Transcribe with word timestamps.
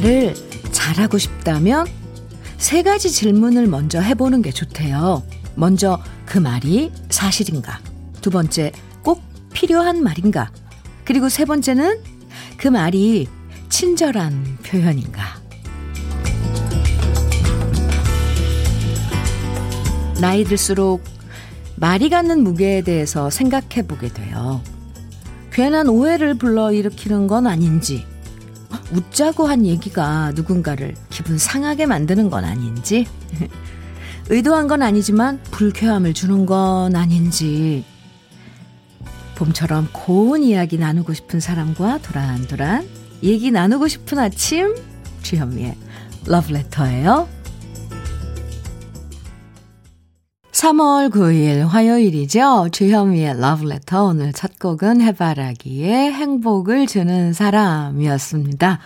말을 0.00 0.34
잘하고 0.72 1.18
싶다면 1.18 1.86
세 2.56 2.82
가지 2.82 3.10
질문을 3.10 3.66
먼저 3.66 4.00
해보는 4.00 4.42
게 4.42 4.50
좋대요. 4.50 5.22
먼저 5.54 6.02
그 6.26 6.38
말이 6.38 6.90
사실인가? 7.10 7.80
두 8.20 8.30
번째, 8.30 8.72
꼭 9.02 9.22
필요한 9.52 10.02
말인가? 10.02 10.50
그리고 11.04 11.28
세 11.28 11.44
번째는 11.44 12.00
그 12.56 12.68
말이 12.68 13.28
친절한 13.68 14.58
표현인가? 14.64 15.38
나이 20.20 20.44
들수록 20.44 21.02
말이 21.76 22.10
갖는 22.10 22.42
무게에 22.42 22.82
대해서 22.82 23.30
생각해 23.30 23.86
보게 23.86 24.08
돼요. 24.08 24.60
괜한 25.52 25.88
오해를 25.88 26.34
불러일으키는 26.34 27.26
건 27.26 27.46
아닌지, 27.46 28.04
웃자고 28.92 29.46
한 29.46 29.66
얘기가 29.66 30.32
누군가를 30.34 30.94
기분 31.10 31.38
상하게 31.38 31.86
만드는 31.86 32.30
건 32.30 32.44
아닌지, 32.44 33.06
의도한 34.28 34.68
건 34.68 34.82
아니지만 34.82 35.40
불쾌함을 35.50 36.14
주는 36.14 36.46
건 36.46 36.94
아닌지, 36.96 37.84
봄처럼 39.36 39.88
고운 39.92 40.42
이야기 40.42 40.76
나누고 40.76 41.14
싶은 41.14 41.40
사람과 41.40 41.98
도란도란 41.98 42.86
얘기 43.22 43.50
나누고 43.50 43.88
싶은 43.88 44.18
아침, 44.18 44.74
주현미의 45.22 45.76
러브레터예요. 46.26 47.39
3월 50.60 51.08
9일 51.08 51.66
화요일이죠. 51.66 52.68
주현미의 52.70 53.40
러브레터 53.40 54.04
오늘 54.04 54.34
첫 54.34 54.58
곡은 54.58 55.00
해바라기의 55.00 56.12
행복을 56.12 56.86
주는 56.86 57.32
사람이었습니다. 57.32 58.78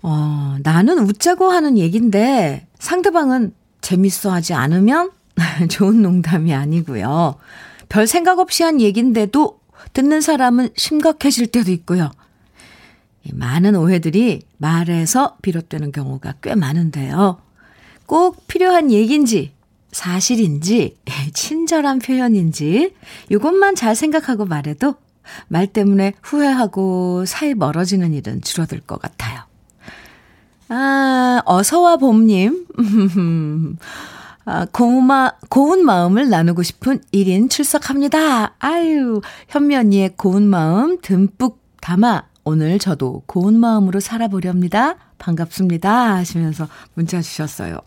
어, 0.00 0.56
나는 0.62 1.00
웃자고 1.00 1.50
하는 1.50 1.76
얘긴데 1.76 2.66
상대방은 2.78 3.52
재밌어 3.82 4.32
하지 4.32 4.54
않으면 4.54 5.10
좋은 5.68 6.00
농담이 6.00 6.54
아니고요. 6.54 7.34
별 7.90 8.06
생각 8.06 8.38
없이 8.38 8.62
한 8.62 8.80
얘긴데도 8.80 9.60
듣는 9.92 10.22
사람은 10.22 10.70
심각해질 10.74 11.48
때도 11.48 11.70
있고요. 11.70 12.10
많은 13.30 13.76
오해들이 13.76 14.40
말에서 14.56 15.36
비롯되는 15.42 15.92
경우가 15.92 16.36
꽤 16.40 16.54
많은데요. 16.54 17.42
꼭 18.06 18.46
필요한 18.46 18.90
얘긴지 18.90 19.52
사실인지, 19.94 20.98
친절한 21.32 22.00
표현인지, 22.00 22.94
이것만 23.30 23.76
잘 23.76 23.94
생각하고 23.94 24.44
말해도 24.44 24.96
말 25.48 25.68
때문에 25.68 26.14
후회하고 26.22 27.24
사이 27.26 27.54
멀어지는 27.54 28.12
일은 28.12 28.42
줄어들 28.42 28.80
것 28.80 29.00
같아요. 29.00 29.42
아, 30.68 31.42
어서와 31.46 31.96
봄님. 31.98 32.66
아, 34.46 34.66
고마, 34.72 35.32
고운 35.48 35.84
마음을 35.84 36.28
나누고 36.28 36.62
싶은 36.64 37.00
1인 37.12 37.48
출석합니다. 37.48 38.56
아유, 38.58 39.22
언니의 39.54 40.14
고운 40.16 40.42
마음 40.42 41.00
듬뿍 41.00 41.62
담아 41.80 42.24
오늘 42.42 42.78
저도 42.78 43.22
고운 43.26 43.58
마음으로 43.58 44.00
살아보렵니다. 44.00 44.96
반갑습니다. 45.24 46.16
하시면서 46.16 46.68
문자 46.92 47.22
주셨어요. 47.22 47.78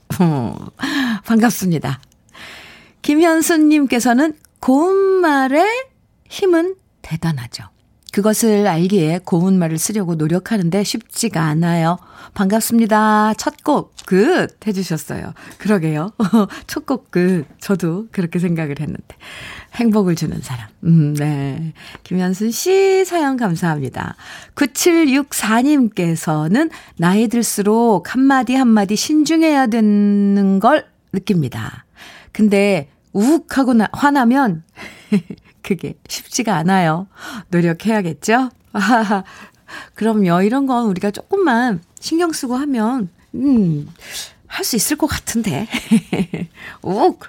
반갑습니다. 1.23 1.99
김현수님께서는 3.03 4.33
고운 4.59 5.21
말의 5.21 5.63
힘은 6.29 6.75
대단하죠. 7.03 7.76
그것을 8.13 8.67
알기에 8.67 9.19
고운 9.23 9.59
말을 9.59 9.77
쓰려고 9.77 10.15
노력하는데 10.15 10.83
쉽지가 10.83 11.41
않아요. 11.41 11.97
반갑습니다. 12.33 13.33
첫 13.35 13.63
곡, 13.63 13.93
끝! 14.05 14.57
해주셨어요. 14.65 15.33
그러게요. 15.57 16.11
첫 16.67 16.85
곡, 16.85 17.11
끝. 17.11 17.45
저도 17.59 18.07
그렇게 18.11 18.39
생각을 18.39 18.79
했는데. 18.79 19.15
행복을 19.75 20.15
주는 20.15 20.39
사람. 20.41 20.67
음, 20.83 21.13
네. 21.15 21.73
김현순 22.03 22.51
씨 22.51 23.03
사연 23.05 23.37
감사합니다. 23.37 24.15
9764님께서는 24.55 26.69
나이 26.97 27.27
들수록 27.27 28.13
한마디 28.13 28.55
한마디 28.55 28.95
신중해야 28.95 29.67
되는 29.67 30.59
걸 30.59 30.85
느낍니다. 31.13 31.85
근데 32.31 32.89
우욱 33.13 33.57
하고 33.57 33.73
나, 33.73 33.87
화나면 33.93 34.63
그게 35.67 35.95
쉽지가 36.07 36.55
않아요. 36.55 37.07
노력해야겠죠? 37.49 38.51
아, 38.71 39.23
그럼요. 39.95 40.41
이런 40.43 40.65
건 40.65 40.85
우리가 40.85 41.11
조금만 41.11 41.81
신경 41.99 42.31
쓰고 42.31 42.55
하면, 42.55 43.09
음, 43.35 43.85
할 44.47 44.63
수 44.63 44.77
있을 44.77 44.95
것 44.95 45.07
같은데. 45.07 45.67
욱! 46.83 47.19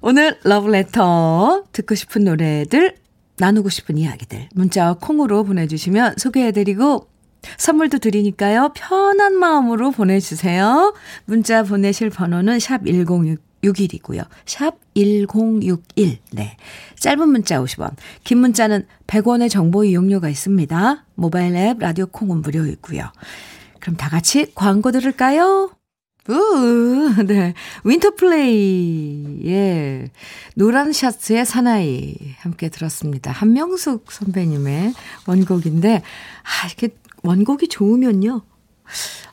오늘 0.00 0.38
러브레터 0.42 1.64
듣고 1.72 1.94
싶은 1.94 2.24
노래들, 2.24 2.96
나누고 3.36 3.68
싶은 3.68 3.98
이야기들, 3.98 4.48
문자와 4.54 4.94
콩으로 4.94 5.44
보내주시면 5.44 6.14
소개해드리고, 6.16 7.08
선물도 7.58 7.98
드리니까요. 7.98 8.72
편한 8.74 9.34
마음으로 9.34 9.90
보내주세요. 9.90 10.94
문자 11.26 11.62
보내실 11.62 12.08
번호는 12.08 12.58
샵 12.58 12.84
1061이고요. 12.84 14.26
샵 14.46 14.76
1061. 15.00 16.18
네. 16.32 16.56
짧은 16.98 17.28
문자 17.28 17.62
50원, 17.62 17.94
긴 18.24 18.38
문자는 18.38 18.86
100원의 19.06 19.48
정보 19.50 19.84
이용료가 19.84 20.28
있습니다. 20.28 21.04
모바일 21.14 21.56
앱 21.56 21.78
라디오 21.78 22.06
콩은 22.06 22.42
무료이고요. 22.42 23.10
그럼 23.80 23.96
다 23.96 24.08
같이 24.08 24.52
광고 24.54 24.90
들을까요? 24.92 25.70
우, 26.28 27.14
네. 27.26 27.54
윈터플레이의 27.84 28.90
노란 30.54 30.92
셔츠의 30.92 31.46
사나이 31.46 32.14
함께 32.38 32.68
들었습니다. 32.68 33.32
한명숙 33.32 34.12
선배님의 34.12 34.92
원곡인데, 35.26 35.96
아, 35.96 36.66
이렇게 36.66 36.90
원곡이 37.22 37.68
좋으면요. 37.68 38.42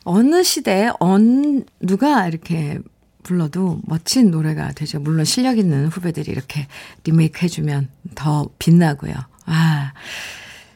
어느 0.04 0.42
시대에, 0.42 0.90
언, 0.98 1.64
누가 1.80 2.26
이렇게 2.26 2.78
불러도 3.22 3.80
멋진 3.84 4.30
노래가 4.30 4.72
되죠. 4.72 5.00
물론 5.00 5.24
실력 5.24 5.58
있는 5.58 5.88
후배들이 5.88 6.30
이렇게 6.30 6.66
리메이크 7.04 7.40
해주면 7.44 7.88
더 8.14 8.48
빛나고요. 8.58 9.14
아, 9.46 9.92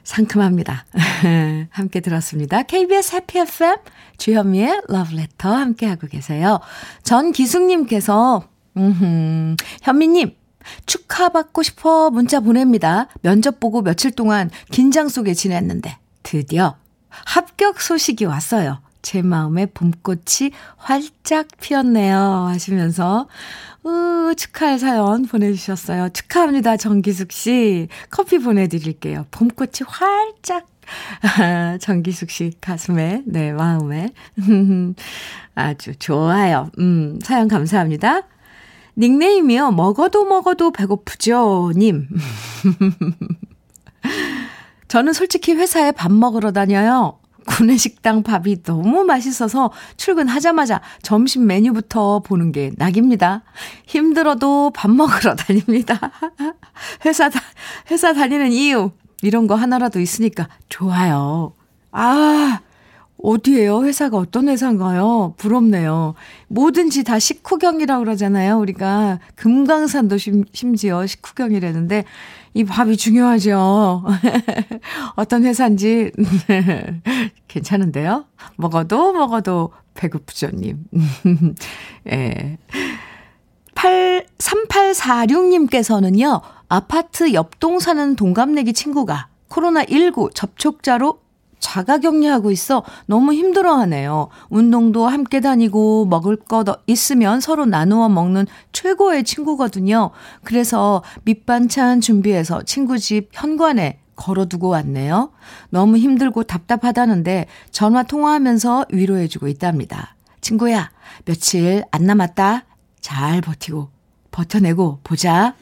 상큼합니다. 0.05 0.85
함께 1.71 2.01
들었습니다. 2.01 2.63
KBS 2.63 3.17
해피 3.17 3.39
FM 3.39 3.77
주현미의 4.19 4.83
러브레터 4.89 5.55
함께하고 5.55 6.07
계세요. 6.09 6.61
전기숙님께서 7.03 8.49
음흠, 8.77 9.57
현미님 9.83 10.35
축하받고 10.87 11.63
싶어 11.63 12.11
문자 12.11 12.41
보냅니다. 12.41 13.09
면접 13.23 13.61
보고 13.61 13.83
며칠 13.83 14.11
동안 14.13 14.51
긴장 14.71 15.09
속에 15.09 15.35
지냈는데 15.35 15.99
드디어 16.23 16.77
합격 17.09 17.81
소식이 17.81 18.25
왔어요. 18.25 18.81
제 19.03 19.21
마음에 19.21 19.67
봄꽃이 19.67 20.53
활짝 20.77 21.49
피었네요. 21.61 22.47
하시면서, 22.49 23.29
으, 23.85 24.35
축하의 24.37 24.79
사연 24.79 25.27
보내주셨어요. 25.27 26.11
축하합니다, 26.11 26.77
정기숙 26.77 27.33
씨. 27.33 27.89
커피 28.11 28.39
보내드릴게요. 28.39 29.27
봄꽃이 29.31 29.81
활짝. 29.87 30.67
정기숙 31.81 32.31
씨 32.31 32.53
가슴에, 32.61 33.23
네, 33.27 33.53
마음에. 33.53 34.11
아주 35.55 35.95
좋아요. 35.97 36.71
음, 36.79 37.19
사연 37.23 37.49
감사합니다. 37.49 38.23
닉네임이요. 38.97 39.73
먹어도 39.73 40.25
먹어도 40.25 40.71
배고프죠, 40.71 41.73
님. 41.77 42.09
저는 44.89 45.15
솔직히 45.15 45.55
회사에 45.55 45.93
밥 45.93 46.13
먹으러 46.13 46.53
다녀요. 46.53 47.19
구내식당 47.47 48.23
밥이 48.23 48.63
너무 48.63 49.05
맛있어서 49.05 49.71
출근하자마자 49.97 50.81
점심 51.03 51.47
메뉴부터 51.47 52.21
보는 52.21 52.53
게 52.53 52.73
낙입니다. 52.77 53.43
힘들어도 53.87 54.71
밥 54.75 54.91
먹으러 54.91 55.35
다닙니다. 55.37 55.99
회사, 57.05 57.29
다, 57.29 57.41
회사 57.91 58.13
다니는 58.13 58.53
이유, 58.53 58.91
이런 59.23 59.47
거 59.47 59.55
하나라도 59.55 60.01
있으니까 60.01 60.49
좋아요. 60.69 61.55
아, 61.93 62.61
어디에요? 63.23 63.85
회사가 63.85 64.17
어떤 64.17 64.49
회사인가요? 64.49 65.35
부럽네요. 65.37 66.15
뭐든지 66.49 67.05
다 67.05 67.19
식후경이라고 67.21 68.05
그러잖아요. 68.05 68.59
우리가 68.59 69.21
금강산도 69.37 70.19
심, 70.19 70.45
심지어 70.53 71.07
식후경이라는데 71.07 72.05
이 72.55 72.65
밥이 72.65 72.97
중요하죠. 72.97 74.05
어떤 75.17 75.45
회사인지 75.45 76.13
괜찮은데요. 77.49 78.27
먹어도 78.57 79.13
먹어도 79.13 79.73
배고프죠님. 79.95 80.85
예. 82.13 82.59
8 83.75 84.27
3846님께서는요. 84.39 86.41
아파트 86.69 87.33
옆동 87.33 87.81
사는 87.81 88.17
동갑내기 88.17 88.73
친구가 88.73 89.29
코로나19 89.49 90.35
접촉자로 90.35 91.21
자가 91.63 91.99
격리하고 91.99 92.51
있어 92.51 92.83
너무 93.07 93.33
힘들어 93.33 93.75
하네요. 93.77 94.29
운동도 94.51 95.07
함께 95.07 95.41
다니고 95.41 96.07
먹을 96.07 96.37
것 96.37 96.67
있으면 96.87 97.41
서로 97.41 97.65
나누어 97.65 98.09
먹는 98.11 98.47
최고의 98.73 99.25
친구거든요. 99.25 100.11
그래서 100.43 101.03
밑반찬 101.25 102.01
준비해서 102.01 102.63
친구 102.65 102.99
집 102.99 103.31
현관에 103.33 104.01
걸어두고 104.17 104.69
왔네요. 104.69 105.31
너무 105.71 105.97
힘들고 105.97 106.43
답답하다는데 106.43 107.47
전화 107.71 108.03
통화하면서 108.03 108.87
위로해주고 108.91 109.49
있답니다. 109.49 110.17
친구야, 110.41 110.91
며칠 111.25 111.85
안 111.93 112.05
남았다. 112.05 112.65
잘 113.01 113.41
버티고, 113.41 113.89
버텨내고 114.33 114.99
보자. 115.05 115.55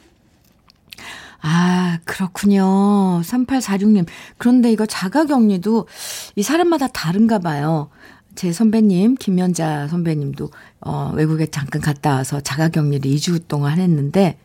아, 1.41 1.97
그렇군요. 2.05 3.21
3846님. 3.23 4.05
그런데 4.37 4.71
이거 4.71 4.85
자가 4.85 5.25
격리도 5.25 5.87
이 6.35 6.43
사람마다 6.43 6.87
다른가 6.87 7.39
봐요. 7.39 7.89
제 8.35 8.53
선배님, 8.53 9.15
김연자 9.15 9.87
선배님도, 9.89 10.51
어, 10.81 11.11
외국에 11.15 11.47
잠깐 11.47 11.81
갔다 11.81 12.15
와서 12.15 12.39
자가 12.39 12.69
격리를 12.69 13.09
2주 13.11 13.47
동안 13.47 13.79
했는데, 13.79 14.37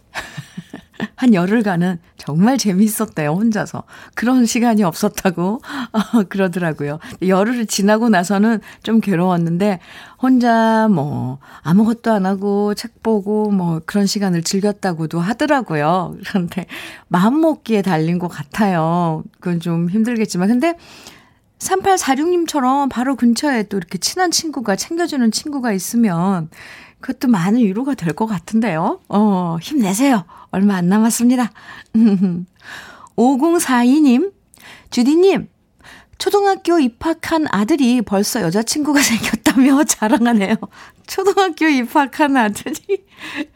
한 1.17 1.35
열흘간은 1.35 1.99
정말 2.17 2.59
재밌었대요, 2.59 3.31
혼자서. 3.31 3.85
그런 4.15 4.47
시간이 4.47 4.83
없었다고, 4.83 5.61
어, 5.93 6.23
그러더라고요. 6.29 6.99
열흘을 7.27 7.67
지나고 7.67 8.09
나서는 8.09 8.61
좀 8.83 9.01
괴로웠는데, 9.01 9.81
혼자 10.21 10.89
뭐, 10.89 11.39
아무것도 11.63 12.11
안 12.13 12.27
하고 12.27 12.75
책 12.75 13.03
보고 13.03 13.51
뭐 13.51 13.81
그런 13.85 14.07
시간을 14.07 14.43
즐겼다고도 14.43 15.21
하더라고요. 15.21 16.17
그런데 16.27 16.67
마음 17.09 17.41
먹기에 17.41 17.83
달린 17.83 18.19
것 18.19 18.29
같아요. 18.29 19.23
그건 19.41 19.61
좀 19.61 19.91
힘들겠지만. 19.91 20.49
근데 20.49 20.75
3846님처럼 21.59 22.89
바로 22.91 23.17
근처에 23.17 23.65
또 23.65 23.77
이렇게 23.77 23.99
친한 23.99 24.31
친구가 24.31 24.77
챙겨주는 24.77 25.31
친구가 25.31 25.73
있으면 25.73 26.51
그것도 27.01 27.29
많은 27.29 27.61
위로가 27.61 27.95
될 27.95 28.15
것 28.15 28.27
같은데요. 28.27 29.01
어, 29.09 29.59
힘내세요. 29.61 30.25
얼마 30.57 30.77
안 30.77 30.89
남았습니다. 30.89 31.53
5042님, 33.15 34.33
주디님, 34.89 35.49
초등학교 36.17 36.79
입학한 36.79 37.47
아들이 37.51 38.01
벌써 38.01 38.41
여자친구가 38.41 39.01
생겼다며 39.05 39.85
자랑하네요. 39.85 40.57
초등학교 41.07 41.67
입학한 41.67 42.39
아들이 42.39 43.05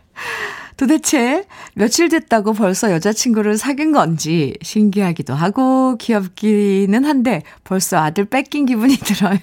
도대체 0.77 1.47
며칠 1.75 2.11
됐다고 2.11 2.53
벌써 2.53 2.93
여자친구를 2.93 3.57
사귄 3.57 3.93
건지 3.93 4.55
신기하기도 4.61 5.33
하고 5.33 5.97
귀엽기는 5.97 7.03
한데 7.03 7.43
벌써 7.65 7.97
아들 7.97 8.27
뺏긴 8.27 8.67
기분이 8.67 8.99
들어요. 8.99 9.39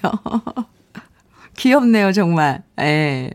귀엽네요, 1.56 2.12
정말. 2.12 2.62
예. 2.78 3.32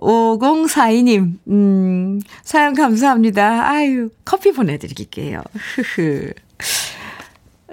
5042님, 0.00 1.38
음, 1.48 2.20
사연 2.42 2.74
감사합니다. 2.74 3.68
아유, 3.68 4.10
커피 4.24 4.52
보내드릴게요. 4.52 5.42
흐흐. 5.74 6.32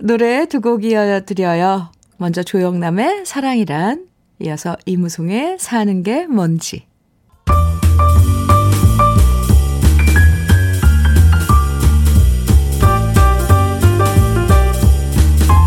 노래 0.02 0.46
두 0.48 0.60
곡 0.62 0.84
이어드려요. 0.84 1.92
먼저 2.18 2.44
조영남의 2.44 3.26
사랑이란, 3.26 4.08
이어서 4.40 4.76
이무송의 4.86 5.58
사는 5.60 6.04
게 6.04 6.28
뭔지. 6.28 6.86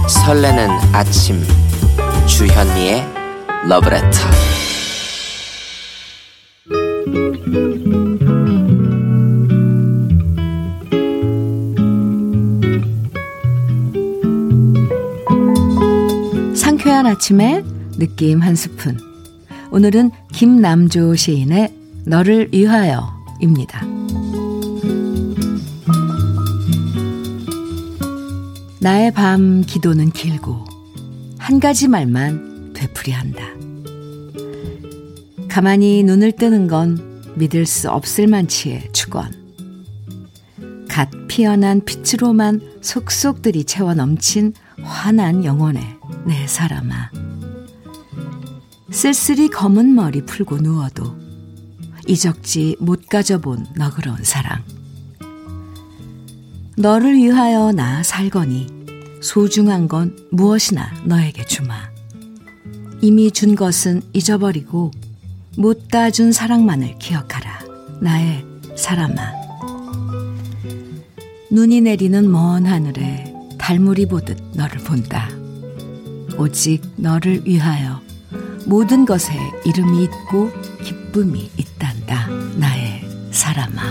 설레는 0.08 0.68
아침 0.92 1.42
주현미의 2.26 3.04
러브레터 3.68 4.08
아침에 17.08 17.64
느낌 17.98 18.40
한 18.42 18.54
스푼. 18.54 18.98
오늘은 19.70 20.10
김남조 20.32 21.16
시인의 21.16 21.74
너를 22.04 22.50
위하여입니다. 22.52 23.82
나의 28.80 29.12
밤 29.12 29.62
기도는 29.62 30.10
길고 30.10 30.64
한 31.38 31.60
가지 31.60 31.88
말만 31.88 32.74
되풀이한다. 32.74 33.42
가만히 35.48 36.02
눈을 36.02 36.32
뜨는 36.32 36.66
건 36.68 37.22
믿을 37.36 37.64
수 37.64 37.90
없을 37.90 38.26
만치의 38.26 38.90
축원. 38.92 39.32
갓 40.88 41.08
피어난 41.26 41.84
빛으로만 41.84 42.60
속속들이 42.82 43.64
채워 43.64 43.94
넘친 43.94 44.52
환한 44.82 45.44
영혼의 45.44 45.97
내 46.26 46.46
사람아. 46.46 47.10
쓸쓸히 48.90 49.48
검은 49.48 49.94
머리 49.94 50.24
풀고 50.24 50.58
누워도 50.58 51.16
이적지 52.06 52.76
못 52.80 53.06
가져본 53.08 53.66
너그러운 53.76 54.18
사랑. 54.24 54.62
너를 56.76 57.14
위하여 57.16 57.72
나 57.72 58.02
살거니 58.02 58.66
소중한 59.20 59.88
건 59.88 60.16
무엇이나 60.30 60.90
너에게 61.04 61.44
주마. 61.44 61.74
이미 63.00 63.30
준 63.30 63.54
것은 63.54 64.02
잊어버리고 64.12 64.90
못 65.56 65.88
다 65.88 66.10
준 66.10 66.32
사랑만을 66.32 66.98
기억하라. 66.98 67.60
나의 68.00 68.44
사람아. 68.76 69.32
눈이 71.50 71.80
내리는 71.80 72.30
먼 72.30 72.66
하늘에 72.66 73.34
달물이 73.58 74.06
보듯 74.06 74.38
너를 74.54 74.78
본다. 74.78 75.28
오직 76.38 76.82
너를 76.96 77.42
위하여 77.44 78.00
모든 78.64 79.04
것에 79.04 79.32
이름이 79.64 80.04
있고 80.04 80.52
기쁨이 80.84 81.50
있단다. 81.56 82.28
나의 82.56 83.02
사람아. 83.32 83.82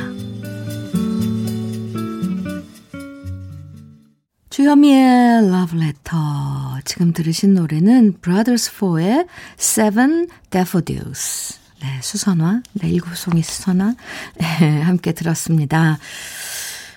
주현미의 4.50 5.46
Love 5.46 5.78
Letter. 5.80 6.82
지금 6.86 7.14
들으신 7.14 7.54
노래는 7.54 8.20
Brothers 8.22 8.72
4의 8.72 9.28
Seven 9.60 10.28
Daffodils. 10.50 11.60
네, 11.82 12.00
수선화. 12.02 12.62
네, 12.74 12.90
일곱 12.90 13.16
송이 13.16 13.44
수선화. 13.44 13.94
네, 14.40 14.82
함께 14.82 15.12
들었습니다. 15.12 16.00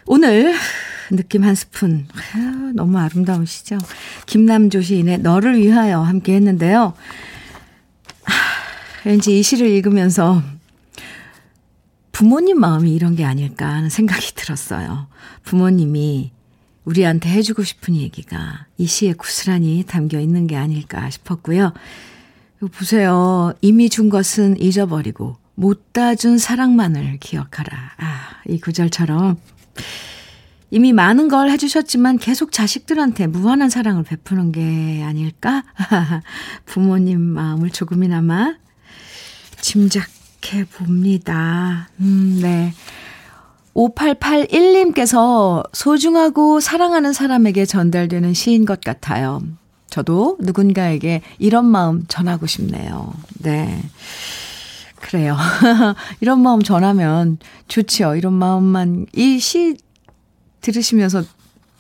오늘 0.07 0.55
느낌 1.11 1.45
한 1.45 1.55
스푼. 1.55 2.07
아, 2.35 2.73
너무 2.75 2.99
아름다우시죠? 2.99 3.79
김남조 4.27 4.83
시인의 4.83 5.19
너를 5.19 5.59
위하여 5.59 6.01
함께 6.01 6.35
했는데요. 6.35 6.95
아, 8.25 8.33
왠지 9.05 9.39
이 9.39 9.43
시를 9.43 9.69
읽으면서 9.69 10.43
부모님 12.13 12.61
마음이 12.61 12.95
이런 12.95 13.17
게 13.17 13.25
아닐까 13.25 13.67
하는 13.67 13.89
생각이 13.89 14.35
들었어요. 14.35 15.09
부모님이 15.45 16.33
우리한테 16.85 17.31
해주고 17.31 17.63
싶은 17.63 17.97
얘기가 17.97 18.67
이 18.79 18.87
시에 18.87 19.13
구슬하니 19.13 19.85
담겨 19.87 20.21
있는 20.21 20.47
게 20.47 20.57
아닐까 20.57 21.09
싶었고요. 21.11 21.73
보세요. 22.73 23.55
이미 23.63 23.89
준 23.89 24.11
것은 24.11 24.61
잊어버리고 24.61 25.37
못다 25.55 26.15
준 26.15 26.39
사랑만을 26.39 27.19
기억하라. 27.21 27.93
아, 27.99 28.31
이 28.49 28.61
구절처럼 28.61 29.39
이미 30.71 30.93
많은 30.93 31.29
걸 31.29 31.51
해주셨지만 31.51 32.19
계속 32.19 32.53
자식들한테 32.53 33.27
무한한 33.27 33.69
사랑을 33.71 34.05
베푸는 34.05 34.53
게 34.53 35.03
아닐까? 35.05 35.65
부모님 36.65 37.21
마음을 37.21 37.71
조금이나마 37.71 38.55
짐작해 39.61 40.65
봅니다. 40.73 41.89
음, 42.01 42.39
네. 42.41 42.73
5881님께서 43.75 45.65
소중하고 45.73 46.61
사랑하는 46.61 47.13
사람에게 47.13 47.67
전달되는 47.67 48.35
시인 48.35 48.65
것 48.65 48.81
같아요. 48.81 49.43
저도 49.89 50.37
누군가에게 50.41 51.23
이런 51.39 51.67
마음 51.67 52.05
전하고 52.07 52.47
싶네요. 52.47 53.13
네. 53.41 53.83
그래요. 54.97 55.37
이런 56.21 56.43
마음 56.43 56.63
전하면 56.63 57.39
좋지요. 57.67 58.15
이런 58.15 58.35
마음만, 58.35 59.07
이 59.15 59.39
시 59.39 59.77
들으시면서 60.61 61.23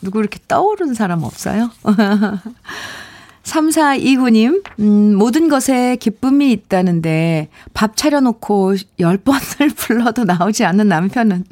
누구 0.02 0.20
이렇게 0.20 0.38
떠오르는 0.48 0.94
사람 0.94 1.22
없어요? 1.22 1.70
3429님, 3.42 4.62
음, 4.80 5.14
모든 5.16 5.48
것에 5.48 5.96
기쁨이 5.96 6.52
있다는데 6.52 7.48
밥 7.74 7.96
차려놓고 7.96 8.74
10번을 8.98 9.74
불러도 9.76 10.24
나오지 10.24 10.64
않는 10.64 10.88
남편은 10.88 11.44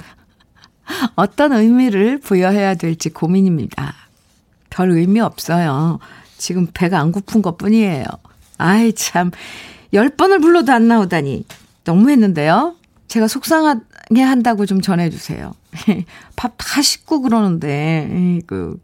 어떤 1.16 1.52
의미를 1.52 2.18
부여해야 2.18 2.74
될지 2.74 3.10
고민입니다. 3.10 3.94
별 4.70 4.90
의미 4.90 5.20
없어요. 5.20 5.98
지금 6.36 6.68
배가 6.72 7.00
안 7.00 7.10
고픈 7.10 7.42
것 7.42 7.58
뿐이에요. 7.58 8.04
아이, 8.58 8.92
참. 8.92 9.30
열 9.92 10.08
번을 10.10 10.40
불러도 10.40 10.72
안 10.72 10.88
나오다니. 10.88 11.44
너무했는데요. 11.84 12.74
제가 13.08 13.26
속상하게 13.26 13.80
한다고 14.16 14.66
좀 14.66 14.80
전해주세요. 14.80 15.52
밥다 16.36 16.82
씻고 16.82 17.22
그러는데, 17.22 18.40
그. 18.46 18.78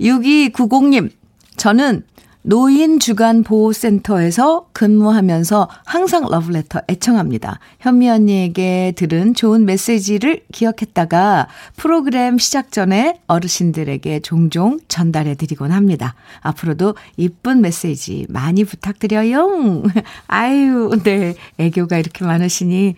6290님, 0.00 1.10
저는 1.56 2.04
노인 2.48 3.00
주간 3.00 3.42
보호센터에서 3.42 4.68
근무하면서 4.72 5.68
항상 5.84 6.28
러브레터 6.30 6.82
애청합니다. 6.88 7.58
현미 7.80 8.08
언니에게 8.08 8.92
들은 8.94 9.34
좋은 9.34 9.64
메시지를 9.64 10.44
기억했다가 10.52 11.48
프로그램 11.74 12.38
시작 12.38 12.70
전에 12.70 13.20
어르신들에게 13.26 14.20
종종 14.20 14.78
전달해 14.86 15.34
드리곤 15.34 15.72
합니다. 15.72 16.14
앞으로도 16.40 16.94
이쁜 17.16 17.62
메시지 17.62 18.26
많이 18.28 18.64
부탁드려요. 18.64 19.82
아유, 20.28 20.90
네. 21.02 21.34
애교가 21.58 21.98
이렇게 21.98 22.24
많으시니 22.24 22.94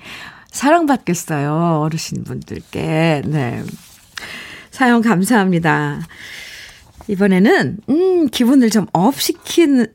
사랑받겠어요. 0.51 1.81
어르신분들께. 1.83 3.23
네. 3.27 3.63
사연 4.71 5.03
감사합니다. 5.03 6.07
이번에는, 7.09 7.79
음, 7.89 8.29
기분을 8.29 8.71
좀 8.71 8.87
업시킬 8.93 9.93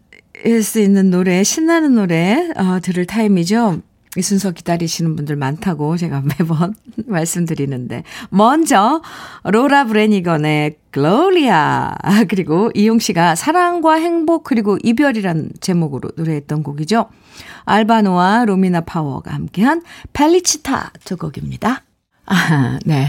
수 0.63 0.79
있는 0.79 1.09
노래, 1.09 1.43
신나는 1.43 1.95
노래, 1.95 2.49
어, 2.55 2.79
들을 2.81 3.05
타임이죠. 3.05 3.81
이 4.17 4.21
순서 4.21 4.51
기다리시는 4.51 5.15
분들 5.15 5.35
많다고 5.35 5.97
제가 5.97 6.21
매번 6.39 6.75
말씀드리는데. 7.07 8.03
먼저, 8.29 9.01
로라 9.43 9.85
브레니건의 9.85 10.77
글로리아. 10.91 11.95
그리고 12.29 12.69
이용 12.73 12.99
씨가 12.99 13.35
사랑과 13.35 13.95
행복 13.95 14.43
그리고 14.43 14.77
이별이란 14.83 15.51
제목으로 15.59 16.11
노래했던 16.15 16.63
곡이죠. 16.63 17.09
알바노와 17.65 18.45
로미나 18.45 18.81
파워가 18.81 19.33
함께한 19.33 19.81
펠리치타 20.13 20.91
두 21.03 21.17
곡입니다. 21.17 21.81
아, 22.25 22.79
네. 22.85 23.07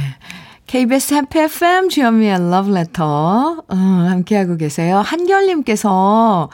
KBS 0.67 1.15
해피 1.15 1.39
FM 1.41 1.89
주현미의 1.89 2.51
러브레터 2.51 3.65
어, 3.69 3.75
함께하고 3.75 4.57
계세요. 4.57 4.99
한결님께서 4.99 6.49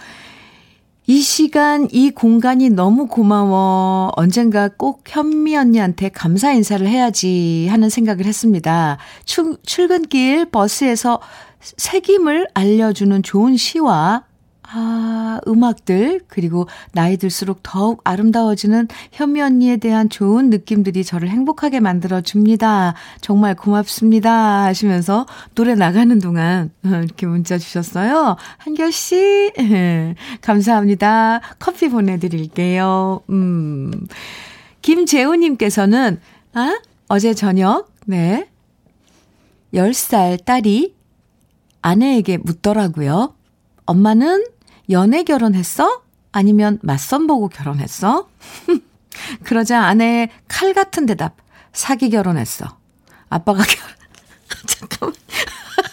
이 1.11 1.23
시간, 1.23 1.88
이 1.90 2.12
공간이 2.12 2.71
너무 2.71 3.09
고마워. 3.09 4.12
언젠가 4.14 4.69
꼭 4.69 5.02
현미 5.09 5.57
언니한테 5.57 6.09
감사 6.09 6.52
인사를 6.52 6.87
해야지 6.87 7.67
하는 7.69 7.90
생각을 7.90 8.26
했습니다. 8.26 8.97
출, 9.25 9.57
출근길 9.67 10.47
버스에서 10.52 11.21
색임을 11.59 12.47
알려주는 12.55 13.25
좋은 13.25 13.57
시와 13.57 14.23
아, 14.72 15.40
음악들, 15.48 16.20
그리고 16.28 16.68
나이 16.92 17.16
들수록 17.16 17.58
더욱 17.64 18.00
아름다워지는 18.04 18.86
현미 19.10 19.40
언니에 19.42 19.78
대한 19.78 20.08
좋은 20.08 20.48
느낌들이 20.48 21.02
저를 21.02 21.28
행복하게 21.28 21.80
만들어줍니다. 21.80 22.94
정말 23.20 23.56
고맙습니다. 23.56 24.64
하시면서 24.64 25.26
노래 25.56 25.74
나가는 25.74 26.16
동안 26.20 26.70
이렇게 26.84 27.26
문자 27.26 27.58
주셨어요. 27.58 28.36
한결씨, 28.58 29.52
감사합니다. 30.40 31.40
커피 31.58 31.88
보내드릴게요. 31.88 33.22
음. 33.30 33.90
김재우님께서는, 34.82 36.20
아, 36.54 36.78
어제 37.08 37.34
저녁, 37.34 37.90
네. 38.06 38.48
10살 39.74 40.44
딸이 40.44 40.94
아내에게 41.82 42.38
묻더라고요. 42.38 43.34
엄마는 43.86 44.44
연애 44.90 45.23
결혼했어? 45.23 46.02
아니면 46.32 46.78
맞선 46.82 47.26
보고 47.26 47.49
결혼했어? 47.49 48.28
그러자 49.44 49.82
아내의 49.85 50.30
칼 50.49 50.73
같은 50.75 51.06
대답. 51.06 51.37
사기 51.73 52.11
결혼했어. 52.11 52.78
아빠가 53.28 53.62
결혼, 53.62 53.94
잠깐만. 54.66 55.14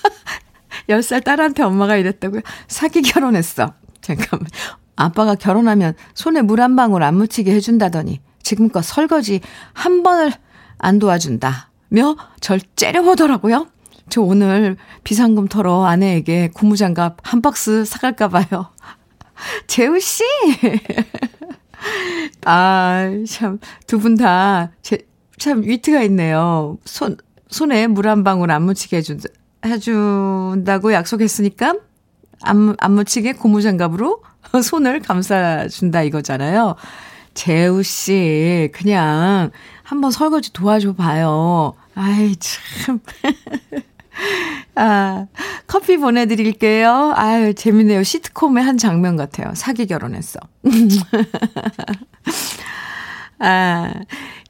10살 0.90 1.24
딸한테 1.24 1.64
엄마가 1.64 1.98
이랬다고요? 1.98 2.42
사기 2.68 3.02
결혼했어. 3.02 3.74
잠깐만. 4.02 4.48
아빠가 4.96 5.36
결혼하면 5.36 5.94
손에 6.16 6.42
물 6.42 6.60
한 6.62 6.76
방울 6.76 7.04
안 7.04 7.16
묻히게 7.16 7.54
해준다더니 7.54 8.22
지금껏 8.42 8.82
설거지 8.82 9.42
한 9.74 10.02
번을 10.04 10.32
안 10.80 10.98
도와준다. 11.00 11.70
며 11.90 12.16
절 12.40 12.60
째려보더라고요. 12.76 13.68
저 14.10 14.22
오늘 14.22 14.78
비상금 15.04 15.48
털어 15.48 15.86
아내에게 15.86 16.50
고무장갑 16.54 17.18
한 17.24 17.42
박스 17.42 17.86
사갈까 17.86 18.30
봐요. 18.30 18.70
재우 19.68 20.00
씨! 20.00 20.24
아, 22.46 23.10
참, 23.30 23.60
두 23.86 24.00
분 24.00 24.16
다, 24.16 24.72
참, 25.38 25.62
위트가 25.64 26.02
있네요. 26.04 26.78
손, 26.86 27.18
손에 27.50 27.88
물 27.88 28.08
한 28.08 28.24
방울 28.24 28.52
안 28.52 28.64
묻히게 28.64 28.98
해준, 28.98 29.20
해준다고 29.66 30.94
약속했으니까, 30.94 31.76
안, 32.42 32.76
안 32.80 32.92
묻히게 32.94 33.34
고무장갑으로 33.34 34.24
손을 34.64 35.02
감싸준다 35.02 36.04
이거잖아요. 36.04 36.76
재우 37.34 37.84
씨, 37.84 38.70
그냥 38.74 39.52
한번 39.84 40.12
설거지 40.12 40.54
도와줘 40.54 40.94
봐요. 40.94 41.74
아이, 41.94 42.36
참. 42.38 43.00
아, 44.76 45.28
커피 45.66 45.98
보내드릴게요. 45.98 47.14
아유, 47.16 47.54
재밌네요. 47.54 48.04
시트콤의 48.04 48.64
한 48.64 48.78
장면 48.78 49.16
같아요. 49.18 49.52
사기 49.56 49.88
결혼했어. 49.88 50.40
아, 53.40 53.94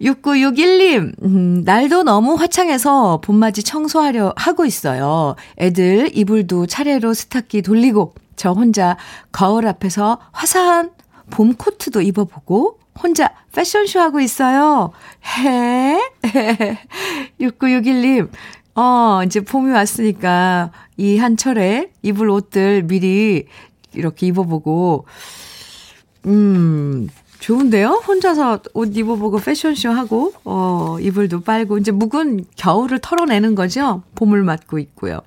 6961님, 0.01 1.23
음, 1.23 1.61
날도 1.65 2.03
너무 2.03 2.35
화창해서 2.35 3.19
봄맞이 3.21 3.63
청소하려 3.63 4.33
하고 4.37 4.65
있어요. 4.65 5.35
애들 5.59 6.11
이불도 6.13 6.67
차례로 6.67 7.13
스타키 7.13 7.61
돌리고, 7.61 8.15
저 8.37 8.51
혼자 8.51 8.97
거울 9.31 9.67
앞에서 9.67 10.19
화사한 10.31 10.91
봄 11.29 11.55
코트도 11.55 12.01
입어보고, 12.01 12.79
혼자 13.01 13.29
패션쇼 13.53 13.99
하고 13.99 14.19
있어요. 14.19 14.91
해? 15.39 15.99
6961님, 17.39 18.29
어, 18.77 19.23
이제 19.25 19.39
봄이 19.39 19.71
왔으니까 19.71 20.71
이 20.97 21.17
한철에 21.17 21.91
입을 22.03 22.29
옷들 22.29 22.83
미리 22.83 23.47
이렇게 23.93 24.27
입어보고, 24.27 25.05
음, 26.27 27.09
좋은데요? 27.39 28.03
혼자서 28.07 28.59
옷 28.75 28.95
입어보고 28.95 29.39
패션쇼 29.39 29.89
하고, 29.89 30.31
어, 30.45 30.97
이불도 31.01 31.41
빨고, 31.41 31.79
이제 31.79 31.91
묵은 31.91 32.45
겨울을 32.55 32.99
털어내는 32.99 33.55
거죠? 33.55 34.03
봄을 34.13 34.43
맞고 34.43 34.77
있고요. 34.77 35.21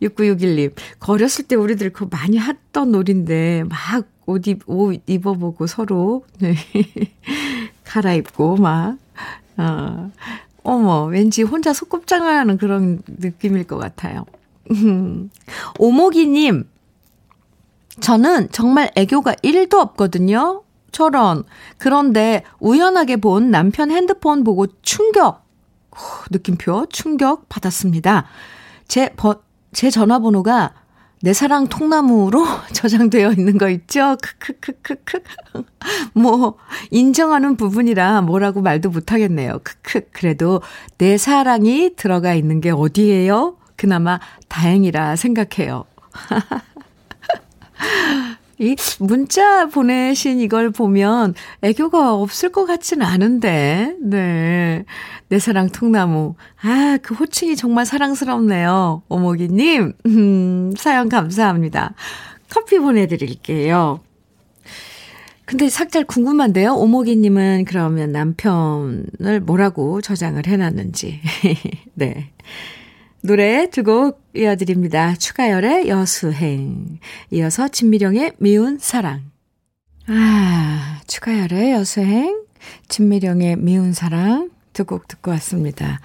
6961님, 0.00 0.72
거렸을 0.98 1.44
때 1.46 1.56
우리들 1.56 1.92
그거 1.92 2.08
많이 2.10 2.38
했던 2.38 2.90
놀인데, 2.90 3.64
막 3.68 4.06
옷, 4.24 4.46
입, 4.48 4.62
옷 4.66 5.02
입어보고 5.06 5.66
서로, 5.66 6.24
네. 6.38 6.54
갈아입고, 7.84 8.56
막, 8.56 8.96
어, 9.58 10.10
어머, 10.62 11.04
왠지 11.04 11.42
혼자 11.42 11.72
소꿉장하는 11.72 12.58
그런 12.58 13.02
느낌일 13.06 13.64
것 13.64 13.78
같아요. 13.78 14.24
오목이님, 15.78 16.68
저는 18.00 18.48
정말 18.50 18.90
애교가 18.94 19.34
1도 19.34 19.74
없거든요. 19.78 20.62
저런. 20.92 21.44
그런데 21.76 22.42
우연하게 22.60 23.16
본 23.16 23.50
남편 23.50 23.90
핸드폰 23.90 24.44
보고 24.44 24.66
충격, 24.82 25.44
느낌표 26.30 26.86
충격 26.90 27.48
받았습니다. 27.48 28.26
제, 28.86 29.10
버, 29.16 29.42
제 29.72 29.90
전화번호가 29.90 30.74
내 31.20 31.32
사랑 31.32 31.66
통나무로 31.66 32.44
저장되어 32.72 33.32
있는 33.32 33.58
거 33.58 33.68
있죠? 33.70 34.16
크크크크크. 34.22 35.22
뭐, 36.14 36.56
인정하는 36.90 37.56
부분이라 37.56 38.22
뭐라고 38.22 38.62
말도 38.62 38.90
못하겠네요. 38.90 39.60
크크. 39.62 40.08
그래도 40.12 40.62
내 40.98 41.18
사랑이 41.18 41.94
들어가 41.96 42.34
있는 42.34 42.60
게 42.60 42.70
어디예요? 42.70 43.56
그나마 43.76 44.20
다행이라 44.48 45.16
생각해요. 45.16 45.84
이 48.60 48.74
문자 48.98 49.66
보내신 49.66 50.40
이걸 50.40 50.70
보면 50.70 51.34
애교가 51.62 52.14
없을 52.14 52.50
것 52.50 52.66
같지는 52.66 53.06
않은데, 53.06 53.94
네. 54.00 54.84
내 55.28 55.38
사랑 55.38 55.68
통나무. 55.68 56.34
아, 56.62 56.98
그 57.02 57.14
호칭이 57.14 57.54
정말 57.54 57.86
사랑스럽네요. 57.86 59.02
오목이님, 59.08 59.92
음, 60.06 60.72
사연 60.76 61.08
감사합니다. 61.08 61.94
커피 62.50 62.78
보내드릴게요. 62.78 64.00
근데 65.44 65.70
살짝 65.70 66.06
궁금한데요. 66.06 66.74
오목이님은 66.74 67.64
그러면 67.66 68.12
남편을 68.12 69.40
뭐라고 69.42 70.02
저장을 70.02 70.46
해놨는지. 70.46 71.20
네. 71.94 72.30
노래 73.22 73.68
두 73.70 73.82
곡 73.82 74.22
이어드립니다. 74.34 75.14
추가열의 75.16 75.88
여수행. 75.88 76.98
이어서 77.30 77.68
진미령의 77.68 78.32
미운 78.38 78.78
사랑. 78.78 79.22
아, 80.06 81.00
추가열의 81.06 81.72
여수행. 81.72 82.44
진미령의 82.88 83.56
미운 83.56 83.92
사랑. 83.92 84.50
두 84.72 84.84
곡 84.84 85.08
듣고 85.08 85.32
왔습니다. 85.32 86.00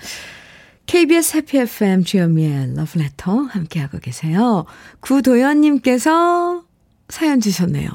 KBS 0.88 1.38
해피 1.38 1.60
FM 1.60 2.04
주현미의 2.04 2.74
러브레터 2.76 3.42
함께하고 3.44 4.00
계세요. 4.00 4.66
구도연님께서 5.02 6.64
사연 7.10 7.40
주셨네요. 7.40 7.90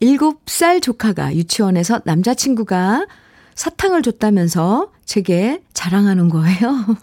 7살 0.00 0.82
조카가 0.82 1.34
유치원에서 1.36 2.00
남자친구가 2.06 3.06
사탕을 3.60 4.00
줬다면서 4.00 4.90
제게 5.04 5.62
자랑하는 5.74 6.30
거예요. 6.30 6.96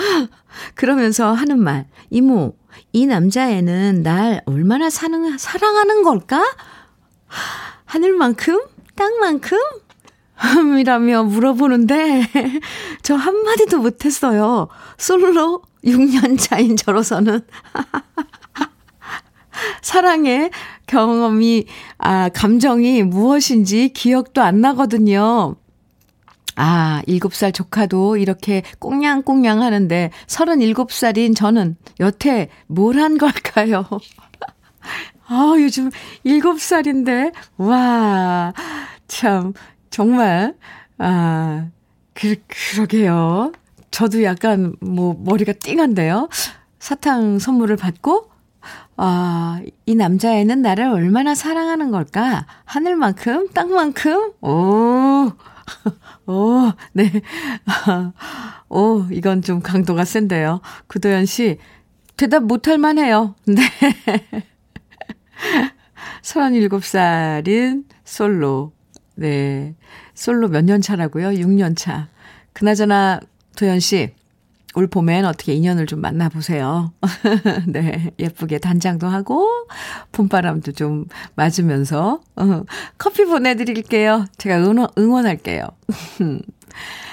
그러면서 0.74 1.32
하는 1.32 1.62
말, 1.62 1.86
이모, 2.10 2.56
이 2.92 3.06
남자애는 3.06 4.02
날 4.02 4.42
얼마나 4.46 4.90
사는, 4.90 5.38
사랑하는 5.38 6.02
걸까? 6.02 6.44
하늘만큼? 7.84 8.64
땅만큼? 8.96 9.56
이라며 10.80 11.22
물어보는데, 11.22 12.26
저 13.02 13.14
한마디도 13.14 13.78
못했어요. 13.78 14.66
솔로 14.98 15.62
6년 15.84 16.36
차인 16.36 16.76
저로서는. 16.76 17.42
사랑의 19.82 20.50
경험이, 20.88 21.66
아, 21.98 22.28
감정이 22.28 23.04
무엇인지 23.04 23.90
기억도 23.90 24.42
안 24.42 24.60
나거든요. 24.60 25.61
아, 26.64 27.02
7살 27.08 27.52
조카도 27.52 28.18
이렇게 28.18 28.62
꽁냥꽁냥 28.78 29.62
하는데 29.62 30.10
37살인 30.28 31.34
저는 31.34 31.76
여태 31.98 32.48
뭘 32.68 32.98
한 32.98 33.18
걸까요? 33.18 33.84
아, 35.26 35.54
요즘 35.58 35.90
7살인데, 36.24 37.32
와, 37.56 38.52
참, 39.08 39.54
정말, 39.90 40.54
아, 40.98 41.66
그, 42.14 42.36
그러게요. 42.46 43.50
저도 43.90 44.22
약간 44.22 44.76
뭐 44.80 45.16
머리가 45.18 45.54
띵한데요. 45.54 46.28
사탕 46.78 47.40
선물을 47.40 47.76
받고, 47.76 48.30
아, 48.96 49.60
이 49.86 49.94
남자애는 49.96 50.62
나를 50.62 50.84
얼마나 50.84 51.34
사랑하는 51.34 51.90
걸까? 51.90 52.46
하늘만큼, 52.66 53.48
땅만큼? 53.52 54.32
오, 54.42 55.32
오, 56.26 56.72
네. 56.92 57.10
오, 58.68 59.02
이건 59.10 59.42
좀 59.42 59.60
강도가 59.60 60.04
센데요. 60.04 60.60
구도연 60.86 61.26
씨, 61.26 61.58
대답 62.16 62.44
못할 62.44 62.78
만해요. 62.78 63.34
네. 63.46 63.62
37살인 66.22 67.84
솔로. 68.04 68.72
네. 69.14 69.74
솔로 70.14 70.48
몇 70.48 70.64
년 70.64 70.80
차라고요? 70.80 71.28
6년 71.28 71.76
차. 71.76 72.08
그나저나, 72.52 73.20
도연 73.56 73.80
씨, 73.80 74.14
올 74.74 74.86
봄엔 74.86 75.24
어떻게 75.24 75.54
인연을 75.54 75.86
좀 75.86 76.00
만나보세요. 76.00 76.92
네. 77.68 78.12
예쁘게 78.18 78.58
단장도 78.58 79.06
하고, 79.06 79.48
봄바람도 80.12 80.72
좀 80.72 81.06
맞으면서, 81.34 82.20
어, 82.36 82.62
커피 82.98 83.24
보내드릴게요. 83.24 84.26
제가 84.38 84.58
응원, 84.58 84.88
응원할게요. 84.96 85.62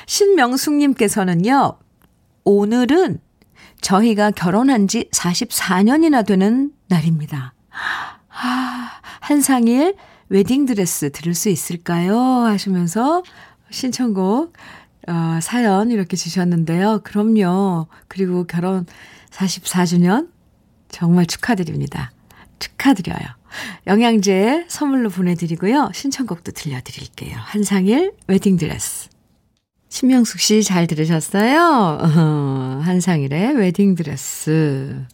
신명숙님께서는요, 0.08 1.78
오늘은 2.46 3.20
저희가 3.82 4.32
결혼한 4.32 4.88
지 4.88 5.10
44년이나 5.12 6.26
되는 6.26 6.72
날입니다. 6.88 7.54
아, 8.30 8.92
한상일 9.20 9.96
웨딩드레스 10.30 11.12
들을 11.12 11.34
수 11.34 11.50
있을까요? 11.50 12.18
하시면서 12.18 13.24
신청곡 13.70 14.54
어, 15.10 15.40
사연 15.42 15.92
이렇게 15.92 16.16
주셨는데요. 16.16 17.02
그럼요. 17.04 17.88
그리고 18.08 18.46
결혼 18.46 18.86
44주년 19.32 20.30
정말 20.90 21.26
축하드립니다. 21.26 22.12
축하드려요. 22.60 23.20
영양제 23.88 24.66
선물로 24.68 25.10
보내드리고요. 25.10 25.90
신청곡도 25.94 26.52
들려드릴게요. 26.52 27.36
한상일 27.38 28.14
웨딩드레스. 28.28 29.10
신명숙 29.90 30.40
씨 30.40 30.64
잘 30.64 30.86
들으셨어요? 30.86 32.00
어, 32.02 32.82
한상일의 32.86 33.56
웨딩드레스. 33.56 35.06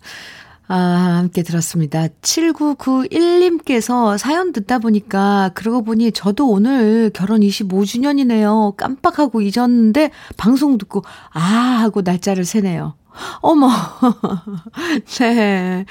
아, 0.67 0.75
함께 1.19 1.43
들었습니다. 1.43 2.07
7991님께서 2.21 4.17
사연 4.17 4.51
듣다 4.51 4.79
보니까, 4.79 5.51
그러고 5.53 5.83
보니 5.83 6.11
저도 6.11 6.49
오늘 6.49 7.11
결혼 7.13 7.41
25주년이네요. 7.41 8.75
깜빡하고 8.75 9.41
잊었는데, 9.41 10.09
방송 10.37 10.77
듣고, 10.77 11.03
아, 11.31 11.39
하고 11.39 12.01
날짜를 12.01 12.45
세네요. 12.45 12.95
어머. 13.41 13.69
네. 15.19 15.85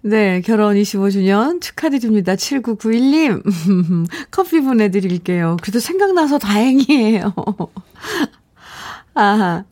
네, 0.00 0.40
결혼 0.42 0.76
25주년 0.76 1.60
축하드립니다. 1.60 2.34
7991님. 2.34 3.42
커피 4.30 4.60
보내드릴게요. 4.60 5.56
그래도 5.62 5.80
생각나서 5.80 6.38
다행이에요. 6.38 7.34
아, 9.14 9.64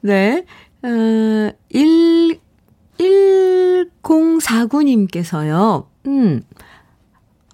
네. 0.00 0.44
어, 0.82 1.52
1, 1.68 2.40
1049님께서요, 3.00 5.86
음, 6.06 6.42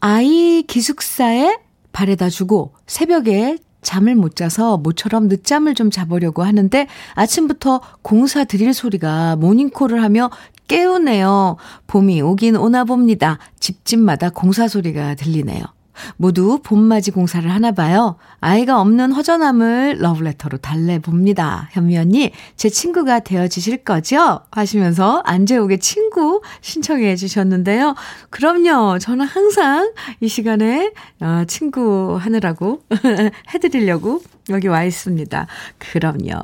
아이 0.01 0.65
기숙사에 0.67 1.59
바래다 1.93 2.29
주고 2.29 2.75
새벽에 2.87 3.59
잠을 3.83 4.15
못 4.15 4.37
자서 4.37 4.77
모처럼 4.79 5.29
늦잠을 5.29 5.75
좀 5.75 5.91
자보려고 5.91 6.43
하는데 6.43 6.87
아침부터 7.15 7.81
공사 8.03 8.45
드릴 8.45 8.75
소리가 8.75 9.37
모닝콜을 9.37 10.03
하며 10.03 10.31
깨우네요. 10.67 11.57
봄이 11.87 12.21
오긴 12.21 12.57
오나 12.57 12.85
봅니다. 12.85 13.39
집집마다 13.61 14.31
공사 14.31 14.67
소리가 14.67 15.15
들리네요. 15.15 15.76
모두 16.17 16.61
봄맞이 16.63 17.11
공사를 17.11 17.49
하나 17.51 17.73
봐요. 17.73 18.17
아이가 18.41 18.81
없는 18.81 19.13
허전함을 19.13 19.99
러브레터로 19.99 20.59
달래봅니다. 20.59 21.69
현미 21.73 21.99
언니, 21.99 22.33
제 22.57 22.69
친구가 22.69 23.21
되어주실 23.21 23.79
거죠? 23.85 24.41
하시면서 24.51 25.23
안재욱의 25.25 25.81
친구 25.81 26.43
신청해 26.61 27.17
주셨는데요. 27.17 27.95
그럼요. 28.31 28.99
저는 28.99 29.27
항상 29.27 29.93
이 30.21 30.29
시간에 30.29 30.93
어, 31.21 31.43
친구 31.47 32.17
하느라고 32.21 32.83
해드리려고 33.55 34.23
여기 34.51 34.69
와 34.69 34.85
있습니다. 34.85 35.47
그럼요. 35.79 36.43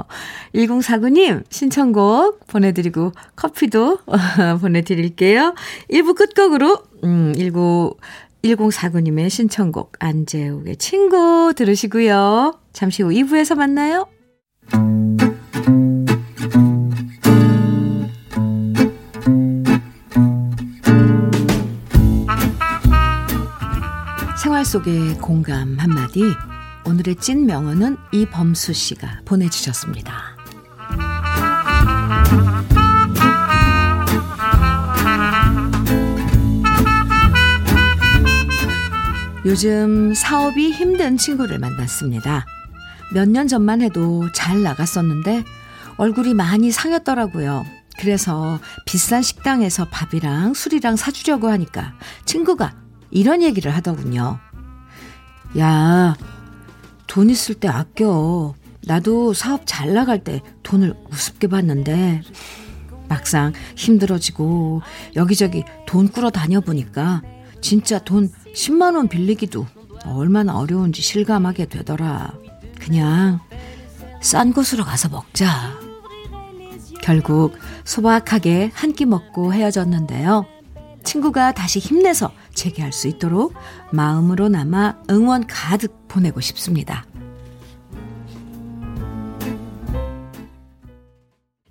1049님 0.55 1.45
신청곡 1.51 2.47
보내드리고 2.47 3.13
커피도 3.37 3.99
보내드릴게요. 4.61 5.55
1부 5.91 6.17
끝곡으로 6.17 6.79
음, 7.05 7.33
19 7.37 7.97
1049님의 8.45 9.31
신청곡 9.31 9.93
안재욱의 9.99 10.77
친구 10.77 11.53
들으시고요. 11.57 12.59
잠시 12.73 13.03
후 13.03 13.11
2부에서 13.11 13.55
만나요. 13.55 14.09
생활 24.43 24.65
속의 24.65 25.19
공감 25.19 25.79
한마디 25.79 26.23
오늘의 26.85 27.17
찐 27.17 27.47
명언은 27.47 27.97
이범수 28.13 28.73
씨가 28.73 29.21
보내주셨습니다. 29.25 30.32
요즘 39.45 40.15
사업이 40.15 40.71
힘든 40.71 41.17
친구를 41.17 41.59
만났습니다. 41.59 42.47
몇 43.13 43.29
년 43.29 43.47
전만 43.49 43.83
해도 43.83 44.25
잘 44.33 44.63
나갔었는데 44.63 45.45
얼굴이 45.99 46.33
많이 46.35 46.71
상했더라고요. 46.71 47.65
그래서 47.99 48.59
비싼 48.87 49.23
식당에서 49.23 49.87
밥이랑 49.91 50.55
술이랑 50.55 50.97
사주려고 50.97 51.49
하니까 51.49 51.93
친구가 52.25 52.75
이런 53.11 53.43
얘기를 53.43 53.75
하더군요. 53.75 54.39
야, 55.59 56.17
돈 57.07 57.29
있을 57.29 57.55
때 57.57 57.69
아껴. 57.69 58.55
나도 58.87 59.35
사업 59.35 59.63
잘 59.67 59.93
나갈 59.93 60.25
때 60.25 60.41
돈을 60.63 60.95
우습게 61.11 61.49
받는데 61.49 62.23
막상 63.09 63.53
힘들어지고 63.77 64.83
여기저기 65.15 65.63
돈 65.87 66.09
꾸러 66.09 66.31
다녀보니까 66.31 67.23
진짜 67.63 67.99
돈 67.99 68.31
10만원 68.55 69.09
빌리기도 69.09 69.67
얼마나 70.05 70.59
어려운지 70.59 71.01
실감하게 71.01 71.67
되더라. 71.67 72.35
그냥 72.79 73.41
싼 74.21 74.53
곳으로 74.53 74.85
가서 74.85 75.09
먹자. 75.09 75.81
결국 77.01 77.57
소박하게 77.85 78.71
한 78.75 78.93
끼 78.93 79.07
먹고 79.07 79.53
헤어졌는데요. 79.55 80.45
친구가 81.05 81.53
다시 81.53 81.79
힘내서 81.79 82.31
재개할 82.55 82.93
수 82.93 83.09
있도록 83.09 83.55
마음으로 83.91 84.49
남아 84.49 85.03
응원 85.11 85.47
가득 85.47 86.07
보내고 86.09 86.41
싶습니다. 86.41 87.05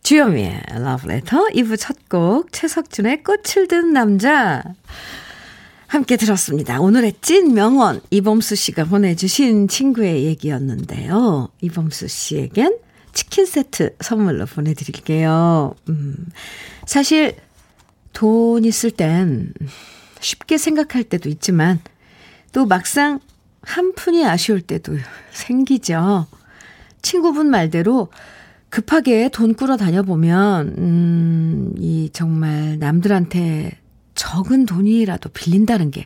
주요미의 0.04 0.62
러브레터 0.74 1.48
2부 1.54 1.78
첫 1.80 1.96
곡 2.10 2.52
최석준의 2.52 3.24
꽃을 3.24 3.68
든 3.70 3.94
남자 3.94 4.62
함께 5.92 6.16
들었습니다. 6.16 6.80
오늘의 6.80 7.16
찐 7.20 7.54
명언 7.54 8.00
이범수 8.12 8.56
씨가 8.56 8.86
보내주신 8.86 9.68
친구의 9.68 10.24
얘기였는데요. 10.24 11.50
이범수 11.60 12.08
씨에겐 12.08 12.78
치킨 13.12 13.46
세트 13.46 13.98
선물로 14.00 14.46
보내드릴게요. 14.46 15.76
음, 15.90 16.16
사실 16.86 17.36
돈 18.14 18.64
있을 18.64 18.92
땐 18.92 19.54
쉽게 20.22 20.58
생각할 20.58 21.04
때도 21.04 21.28
있지만 21.28 21.82
또 22.54 22.66
막상 22.66 23.20
한 23.62 23.94
푼이 23.94 24.26
아쉬울 24.26 24.62
때도 24.62 24.96
생기죠. 25.34 26.26
친구분 27.02 27.48
말대로 27.50 28.08
급하게 28.70 29.28
돈 29.28 29.56
꾸러 29.56 29.76
다녀보면, 29.76 30.76
음, 30.78 31.74
이 31.78 32.10
정말 32.14 32.80
남들한테 32.80 33.81
적은 34.16 34.66
돈이라도 34.66 35.30
빌린다는 35.30 35.92
게 35.92 36.06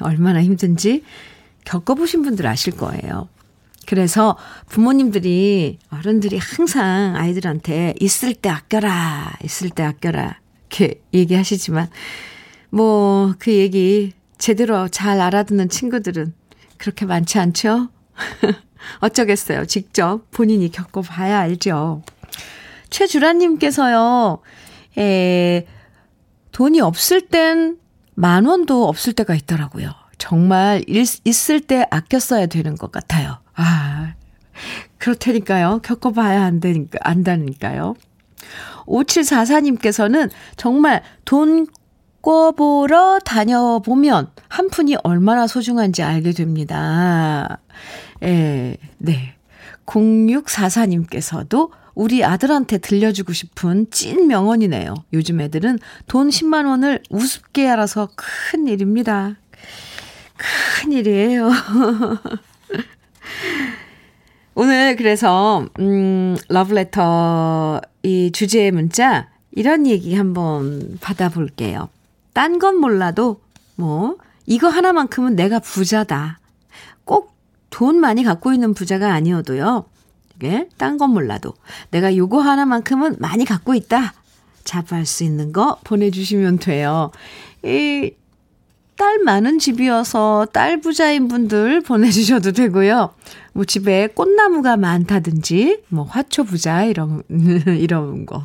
얼마나 0.00 0.42
힘든지 0.42 1.02
겪어보신 1.64 2.22
분들 2.22 2.46
아실 2.46 2.76
거예요. 2.76 3.28
그래서 3.86 4.36
부모님들이, 4.68 5.78
어른들이 5.90 6.38
항상 6.38 7.16
아이들한테 7.16 7.94
있을 8.00 8.34
때 8.34 8.48
아껴라, 8.48 9.32
있을 9.44 9.70
때 9.70 9.82
아껴라, 9.82 10.40
이렇게 10.70 11.02
얘기하시지만, 11.12 11.90
뭐, 12.70 13.34
그 13.38 13.52
얘기 13.52 14.12
제대로 14.38 14.88
잘 14.88 15.20
알아듣는 15.20 15.68
친구들은 15.68 16.32
그렇게 16.78 17.04
많지 17.04 17.38
않죠? 17.38 17.88
어쩌겠어요. 19.00 19.66
직접 19.66 20.30
본인이 20.30 20.70
겪어봐야 20.70 21.38
알죠. 21.38 22.02
최주라님께서요, 22.90 24.40
에, 24.98 25.66
돈이 26.54 26.80
없을 26.80 27.28
땐 27.28 27.84
만 28.14 28.46
원도 28.46 28.88
없을 28.88 29.12
때가 29.12 29.34
있더라고요. 29.34 29.90
정말 30.18 30.84
있을 30.86 31.60
때 31.60 31.86
아껴 31.90 32.18
써야 32.18 32.46
되는 32.46 32.76
것 32.76 32.92
같아요. 32.92 33.38
아, 33.54 34.14
그렇다니까요. 34.98 35.80
겪어봐야 35.82 36.42
안 36.42 36.60
되니까, 36.60 36.98
안다니까요. 37.02 37.94
5744님께서는 38.86 40.30
정말 40.56 41.02
돈 41.24 41.66
꿔보러 42.22 43.18
다녀보면 43.24 44.30
한 44.48 44.70
푼이 44.70 44.96
얼마나 45.02 45.46
소중한지 45.46 46.02
알게 46.02 46.32
됩니다. 46.32 47.58
예, 48.22 48.76
네. 48.98 49.34
0644님께서도 49.86 51.70
우리 51.94 52.24
아들한테 52.24 52.78
들려주고 52.78 53.32
싶은 53.32 53.86
찐 53.90 54.26
명언이네요. 54.26 54.94
요즘 55.12 55.40
애들은 55.40 55.78
돈 56.08 56.28
10만 56.28 56.66
원을 56.66 57.02
우습게 57.10 57.68
알아서 57.68 58.08
큰 58.16 58.66
일입니다. 58.66 59.36
큰 60.36 60.92
일이에요. 60.92 61.50
오늘 64.56 64.96
그래서 64.96 65.68
음 65.80 66.36
러브레터 66.48 67.80
이 68.02 68.30
주제의 68.32 68.70
문자 68.70 69.28
이런 69.52 69.86
얘기 69.86 70.14
한번 70.14 70.98
받아볼게요. 71.00 71.88
딴 72.32 72.58
건 72.58 72.76
몰라도 72.76 73.40
뭐 73.76 74.16
이거 74.46 74.68
하나만큼은 74.68 75.36
내가 75.36 75.58
부자다. 75.60 76.40
꼭돈 77.74 78.00
많이 78.00 78.22
갖고 78.22 78.52
있는 78.52 78.72
부자가 78.72 79.12
아니어도요. 79.12 79.84
이게 80.36 80.68
딴 80.78 80.96
건 80.98 81.10
몰라도 81.10 81.54
내가 81.90 82.16
요거 82.16 82.40
하나만큼은 82.40 83.16
많이 83.18 83.44
갖고 83.44 83.74
있다. 83.74 84.14
자부할 84.62 85.06
수 85.06 85.24
있는 85.24 85.52
거 85.52 85.78
보내주시면 85.84 86.58
돼요. 86.58 87.10
이 87.64 88.12
딸 88.96 89.18
많은 89.24 89.58
집이어서 89.58 90.46
딸 90.52 90.80
부자인 90.80 91.26
분들 91.26 91.80
보내주셔도 91.80 92.52
되고요. 92.52 93.12
뭐 93.52 93.64
집에 93.64 94.06
꽃나무가 94.06 94.76
많다든지, 94.76 95.82
뭐 95.88 96.04
화초 96.04 96.44
부자 96.44 96.84
이런 96.84 97.24
이런 97.66 98.24
거, 98.24 98.44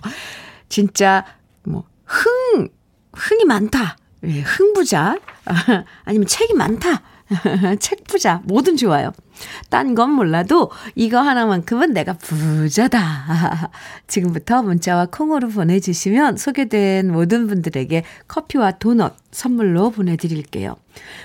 진짜 0.67 1.23
뭐 1.61 1.83
흥, 2.03 2.67
흥이 3.13 3.45
많다. 3.45 3.97
예, 4.23 4.41
흥부자. 4.41 5.19
아니면 6.03 6.25
책이 6.25 6.55
많다. 6.55 7.03
책 7.79 8.03
부자. 8.05 8.41
뭐든 8.45 8.77
좋아요. 8.77 9.11
딴 9.69 9.95
건 9.95 10.11
몰라도 10.11 10.71
이거 10.95 11.19
하나만큼은 11.19 11.93
내가 11.93 12.13
부자다. 12.13 13.71
지금부터 14.07 14.63
문자와 14.63 15.07
콩으로 15.07 15.49
보내주시면 15.49 16.37
소개된 16.37 17.11
모든 17.11 17.47
분들에게 17.47 18.03
커피와 18.27 18.71
도넛 18.71 19.15
선물로 19.31 19.91
보내드릴게요. 19.91 20.75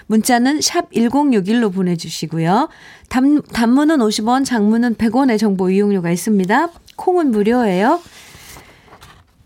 문자는 0.06 0.60
샵 0.60 0.90
1061로 0.92 1.72
보내주시고요. 1.72 2.68
단, 3.08 3.42
단문은 3.42 3.98
50원, 3.98 4.44
장문은 4.44 4.94
100원의 4.96 5.38
정보 5.38 5.70
이용료가 5.70 6.10
있습니다. 6.10 6.68
콩은 6.96 7.30
무료예요. 7.30 8.00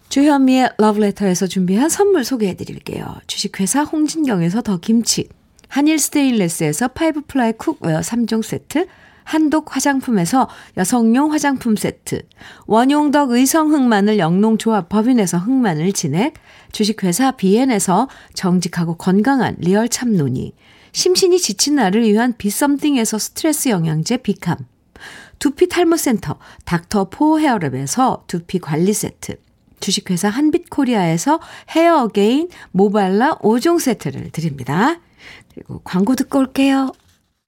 주현미의 0.09 0.71
러브레터에서 0.79 1.47
준비한 1.47 1.89
선물 1.89 2.25
소개해 2.25 2.55
드릴게요. 2.55 3.17
주식회사 3.27 3.83
홍진경에서 3.83 4.63
더 4.63 4.79
김치, 4.79 5.29
한일 5.69 5.99
스테인레스에서 5.99 6.89
five 6.89 7.23
ply 7.27 7.53
cookware 7.53 8.01
3종 8.01 8.43
세트, 8.43 8.87
한독 9.23 9.77
화장품에서 9.77 10.49
여성용 10.79 11.33
화장품 11.33 11.77
세트, 11.77 12.23
원용덕 12.67 13.31
의성 13.33 13.75
흑마늘 13.75 14.19
영농조합 14.19 14.89
법인에서 14.89 15.37
흑마늘 15.37 15.93
진액, 15.93 16.35
주식회사 16.73 17.33
비엔에서 17.33 18.09
정직하고 18.33 18.97
건강한 18.97 19.57
리얼 19.59 19.91
참논이, 19.91 20.55
심신이 20.93 21.39
지친 21.39 21.75
나를 21.75 22.03
위한 22.05 22.35
비썸띵에서 22.39 23.19
스트레스 23.19 23.69
영양제 23.69 24.19
비캄, 24.19 24.57
두피 25.39 25.69
탈모센터 25.69 26.39
닥터 26.65 27.11
포 27.11 27.39
헤어랩에서 27.39 28.27
두피 28.27 28.59
관리 28.59 28.95
세트, 28.95 29.37
주식회사 29.81 30.31
한빛코리아에서 30.31 31.39
헤어 31.71 32.05
어게인 32.05 32.49
모발라 32.73 33.39
5종 33.41 33.79
세트를 33.79 34.31
드립니다. 34.31 34.99
그리고 35.59 35.81
광고 35.83 36.15
듣고 36.15 36.39
올게요. 36.39 36.93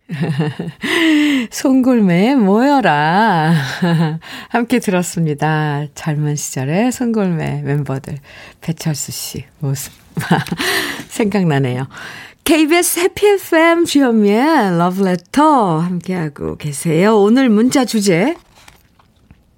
송골매 1.52 2.34
모여라. 2.34 3.54
함께 4.50 4.80
들었습니다. 4.80 5.84
젊은 5.94 6.34
시절의 6.34 6.90
송골매 6.90 7.62
멤버들. 7.62 8.18
배철수 8.60 9.12
씨 9.12 9.44
모습. 9.60 9.92
생각나네요. 11.08 11.86
KBS 12.42 12.98
해피 12.98 13.26
FM 13.28 13.84
주현미의 13.84 14.76
러브레터 14.76 15.78
함께하고 15.78 16.56
계세요. 16.56 17.16
오늘 17.16 17.48
문자 17.48 17.84
주제 17.84 18.34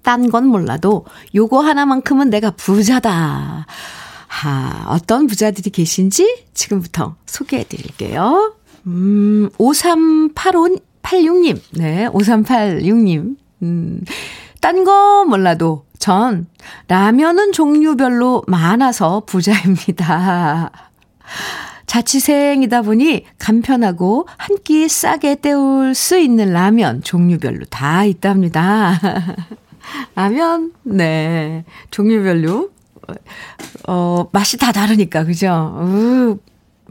딴 0.03 0.29
건 0.29 0.45
몰라도 0.45 1.05
요거 1.33 1.61
하나만큼은 1.61 2.29
내가 2.29 2.51
부자다. 2.51 3.65
하, 4.33 4.85
어떤 4.89 5.27
부자들이 5.27 5.69
계신지 5.69 6.43
지금부터 6.55 7.15
소개해 7.27 7.65
드릴게요. 7.69 8.55
음, 8.87 9.49
538586님. 9.59 11.61
네, 11.73 12.07
5386님. 12.07 13.35
음, 13.61 14.01
딴 14.59 14.83
거 14.83 15.25
몰라도 15.25 15.85
전 15.99 16.47
라면은 16.87 17.51
종류별로 17.51 18.43
많아서 18.47 19.21
부자입니다. 19.25 20.71
자취생이다 21.85 22.81
보니 22.81 23.25
간편하고 23.37 24.27
한 24.37 24.57
끼 24.63 24.87
싸게 24.89 25.35
때울 25.35 25.93
수 25.93 26.17
있는 26.17 26.53
라면 26.53 27.03
종류별로 27.03 27.65
다 27.65 28.03
있답니다. 28.05 28.99
라면, 30.15 30.71
네. 30.83 31.65
종류별로. 31.91 32.72
어, 33.87 34.27
맛이 34.31 34.57
다 34.57 34.71
다르니까, 34.71 35.23
그죠? 35.23 35.75
으, 35.81 36.37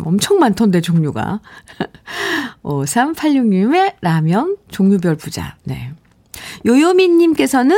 엄청 0.02 0.38
많던데, 0.38 0.80
종류가. 0.80 1.40
5386님의 2.62 3.94
라면 4.00 4.56
종류별 4.68 5.16
부자. 5.16 5.56
네. 5.64 5.92
요요미님께서는 6.66 7.76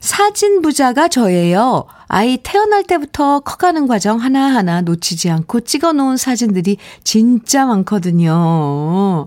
사진 0.00 0.60
부자가 0.60 1.08
저예요. 1.08 1.86
아이 2.08 2.36
태어날 2.42 2.84
때부터 2.84 3.40
커가는 3.40 3.86
과정 3.86 4.20
하나하나 4.20 4.82
놓치지 4.82 5.30
않고 5.30 5.60
찍어 5.60 5.94
놓은 5.94 6.18
사진들이 6.18 6.76
진짜 7.02 7.64
많거든요. 7.64 9.26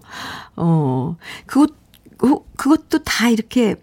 어, 0.55 1.15
그것, 1.47 1.71
그것도 2.55 2.99
다 3.03 3.29
이렇게 3.29 3.75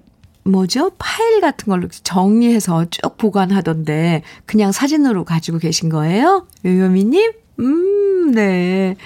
뭐죠? 0.44 0.90
파일 0.98 1.40
같은 1.40 1.66
걸로 1.70 1.88
정리해서 1.88 2.86
쭉 2.90 3.16
보관하던데, 3.16 4.22
그냥 4.46 4.72
사진으로 4.72 5.24
가지고 5.24 5.58
계신 5.58 5.88
거예요? 5.88 6.46
요요미님? 6.64 7.32
음, 7.60 8.30
네. 8.32 8.96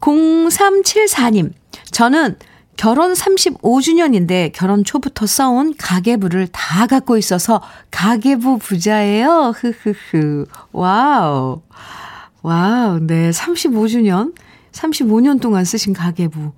0374님, 0.00 1.52
저는 1.90 2.36
결혼 2.76 3.12
35주년인데 3.12 4.50
결혼 4.52 4.84
초부터 4.84 5.26
써온 5.26 5.74
가계부를 5.78 6.48
다 6.48 6.86
갖고 6.86 7.16
있어서 7.16 7.62
가계부 7.90 8.58
부자예요. 8.58 9.54
흐흐흐. 9.56 10.46
wow. 10.72 11.62
Wow. 12.42 13.00
네. 13.00 13.30
35주년. 13.30 14.34
35년 14.74 15.40
동안 15.40 15.64
쓰신 15.64 15.92
가계부. 15.92 16.52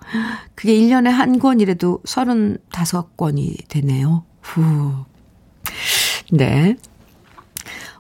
그게 0.55 0.75
1년에 0.75 1.09
한 1.09 1.39
권이라도 1.39 2.01
35권이 2.05 3.69
되네요. 3.69 4.25
후. 4.41 5.05
네. 6.33 6.77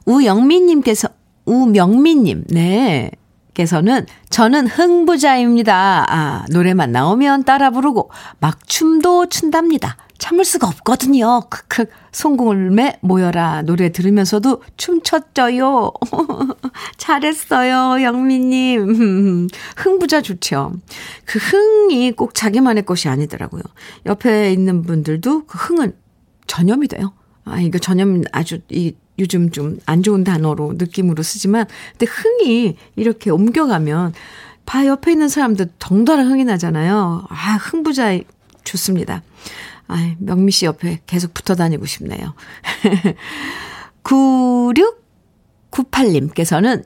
우영민님께서, 0.06 1.08
우명민님, 1.44 2.44
네. 2.48 3.10
께서는 3.56 4.04
저는 4.28 4.66
흥부자입니다. 4.66 6.04
아, 6.08 6.44
노래만 6.52 6.92
나오면 6.92 7.44
따라 7.44 7.70
부르고 7.70 8.10
막 8.38 8.68
춤도 8.68 9.30
춘답니다. 9.30 9.96
참을 10.18 10.44
수가 10.44 10.68
없거든요. 10.68 11.40
크크. 11.48 11.86
송골매 12.12 12.98
모여라 13.00 13.62
노래 13.62 13.92
들으면서도 13.92 14.62
춤췄죠요. 14.76 15.92
잘했어요, 16.98 18.02
영미님. 18.02 19.48
흥부자 19.76 20.20
좋죠. 20.20 20.74
그 21.24 21.38
흥이 21.38 22.12
꼭 22.12 22.34
자기만의 22.34 22.84
것이 22.84 23.08
아니더라고요. 23.08 23.62
옆에 24.04 24.52
있는 24.52 24.82
분들도 24.82 25.46
그 25.46 25.58
흥은 25.58 25.96
전염이 26.46 26.88
돼요. 26.88 27.12
아, 27.44 27.60
이거 27.60 27.78
전염 27.78 28.22
아주 28.32 28.60
이 28.70 28.94
요즘 29.18 29.50
좀 29.50 29.78
안 29.86 30.02
좋은 30.02 30.24
단어로 30.24 30.74
느낌으로 30.76 31.22
쓰지만 31.22 31.66
근데 31.92 32.06
흥이 32.06 32.76
이렇게 32.96 33.30
옮겨가면 33.30 34.14
바 34.64 34.86
옆에 34.86 35.12
있는 35.12 35.28
사람들 35.28 35.70
덩달아 35.78 36.24
흥이 36.24 36.44
나잖아요. 36.44 37.26
아, 37.28 37.56
흥부자 37.56 38.18
좋습니다. 38.64 39.22
아, 39.86 40.14
명미 40.18 40.50
씨 40.50 40.66
옆에 40.66 41.00
계속 41.06 41.34
붙어 41.34 41.54
다니고 41.54 41.86
싶네요. 41.86 42.34
9698님께서는 44.02 46.84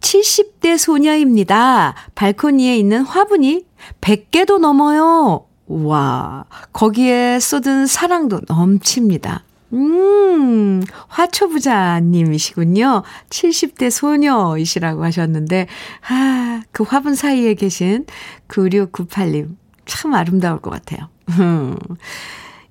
70대 0.00 0.78
소녀입니다. 0.78 1.94
발코니에 2.14 2.78
있는 2.78 3.02
화분이 3.02 3.66
100개도 4.00 4.58
넘어요. 4.58 5.46
와, 5.66 6.44
거기에 6.72 7.40
쏟은 7.40 7.86
사랑도 7.86 8.40
넘칩니다. 8.46 9.42
음, 9.72 10.82
화초부자님이시군요. 11.08 13.02
70대 13.30 13.90
소녀이시라고 13.90 15.04
하셨는데, 15.04 15.66
아, 16.08 16.62
그 16.72 16.84
화분 16.84 17.14
사이에 17.14 17.54
계신 17.54 18.06
9698님. 18.48 19.56
참 19.86 20.14
아름다울 20.14 20.60
것 20.60 20.70
같아요. 20.70 21.08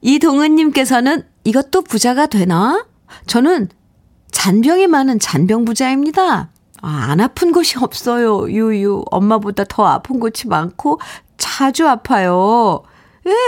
이동은님께서는 0.01 1.23
이것도 1.43 1.81
부자가 1.84 2.27
되나? 2.27 2.86
저는 3.25 3.69
잔병이 4.31 4.88
많은 4.88 5.19
잔병부자입니다. 5.19 6.49
아, 6.81 7.05
안 7.10 7.19
아픈 7.21 7.51
곳이 7.51 7.77
없어요. 7.79 8.49
유유. 8.49 9.05
엄마보다 9.10 9.63
더 9.67 9.86
아픈 9.86 10.19
곳이 10.19 10.47
많고 10.47 10.99
자주 11.38 11.88
아파요. 11.88 12.84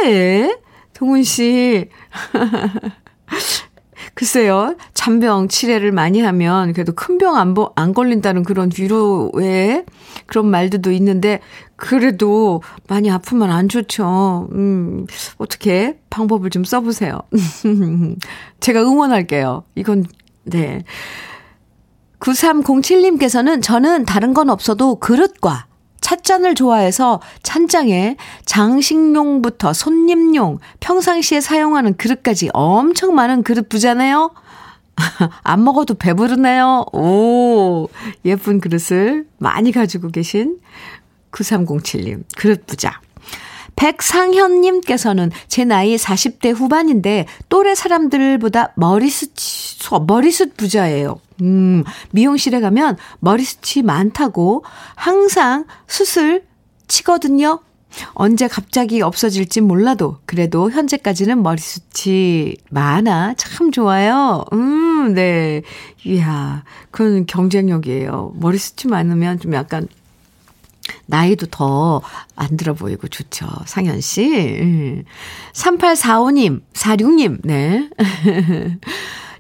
예, 0.06 0.58
동은 0.94 1.24
씨. 1.24 1.90
글쎄요, 4.14 4.76
잔병 4.96 5.48
치레를 5.48 5.92
많이 5.92 6.22
하면 6.22 6.74
그래도 6.74 6.94
큰 6.94 7.18
병 7.18 7.36
안, 7.36 7.54
안 7.76 7.94
걸린다는 7.94 8.44
그런 8.44 8.72
위로의 8.76 9.86
그런 10.26 10.48
말들도 10.48 10.92
있는데, 10.92 11.40
그래도 11.76 12.62
많이 12.88 13.12
아프면 13.12 13.52
안 13.52 13.70
좋죠. 13.70 14.50
음, 14.54 15.06
어떻게 15.38 16.00
방법을 16.10 16.50
좀 16.50 16.64
써보세요. 16.64 17.20
제가 18.60 18.82
응원할게요. 18.82 19.64
이건, 19.76 20.06
네. 20.44 20.84
9307님께서는 22.20 23.62
저는 23.62 24.06
다른 24.06 24.34
건 24.34 24.50
없어도 24.50 24.96
그릇과 24.96 25.68
찻잔을 26.08 26.56
좋아해서 26.56 27.20
찬장에 27.44 28.16
장식용부터 28.46 29.74
손님용, 29.74 30.60
평상시에 30.80 31.42
사용하는 31.42 31.98
그릇까지 31.98 32.50
엄청 32.54 33.14
많은 33.14 33.44
그릇 33.44 33.68
부자네요. 33.68 34.32
안 35.44 35.64
먹어도 35.66 35.96
배부르네요. 35.96 36.86
오, 36.94 37.90
예쁜 38.24 38.62
그릇을 38.62 39.26
많이 39.38 39.74
가지고 39.74 40.08
계신 40.10 40.60
9307님, 41.32 42.24
그릇 42.38 42.66
부자. 42.66 43.02
백상현님께서는 43.76 45.32
제 45.50 45.66
나이 45.66 45.98
40대 45.98 46.56
후반인데 46.56 47.28
또래 47.50 47.76
사람들보다 47.76 48.74
머리숱, 48.76 50.06
머리숱 50.08 50.56
부자예요. 50.56 51.20
음, 51.42 51.84
미용실에 52.12 52.60
가면 52.60 52.98
머리숱이 53.20 53.84
많다고 53.84 54.64
항상 54.96 55.66
수술 55.88 56.44
치거든요. 56.88 57.60
언제 58.14 58.48
갑자기 58.48 59.02
없어질지 59.02 59.62
몰라도 59.62 60.18
그래도 60.26 60.70
현재까지는 60.70 61.42
머리숱이 61.42 62.58
많아 62.70 63.34
참 63.36 63.72
좋아요. 63.72 64.44
음, 64.54 65.14
네. 65.14 65.64
이야, 66.06 66.64
그건 66.92 67.26
경쟁력이에요. 67.26 68.34
머리숱이 68.36 68.92
많으면 68.92 69.40
좀 69.40 69.54
약간 69.54 69.88
나이도 71.08 71.48
더 71.48 72.02
안 72.38 72.56
들어 72.56 72.74
보이고 72.76 73.08
좋죠. 73.08 73.48
상현 73.66 74.00
씨. 74.00 75.04
3845님, 75.54 76.52
음. 76.52 76.62
46님, 76.72 77.40
네. 77.44 77.90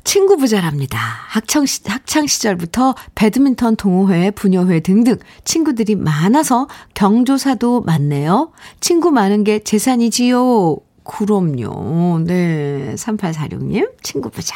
친구 0.07 0.37
부자랍니다. 0.37 0.97
학창, 1.27 1.65
학창 1.85 2.27
시절부터 2.27 2.95
배드민턴 3.13 3.75
동호회, 3.75 4.31
분녀회 4.31 4.79
등등 4.79 5.17
친구들이 5.43 5.95
많아서 5.95 6.69
경조사도 6.93 7.81
많네요. 7.81 8.53
친구 8.79 9.11
많은 9.11 9.43
게 9.43 9.59
재산이지요. 9.59 10.77
그럼요. 11.03 12.19
네. 12.19 12.95
3846님, 12.95 14.01
친구 14.01 14.29
부자. 14.29 14.55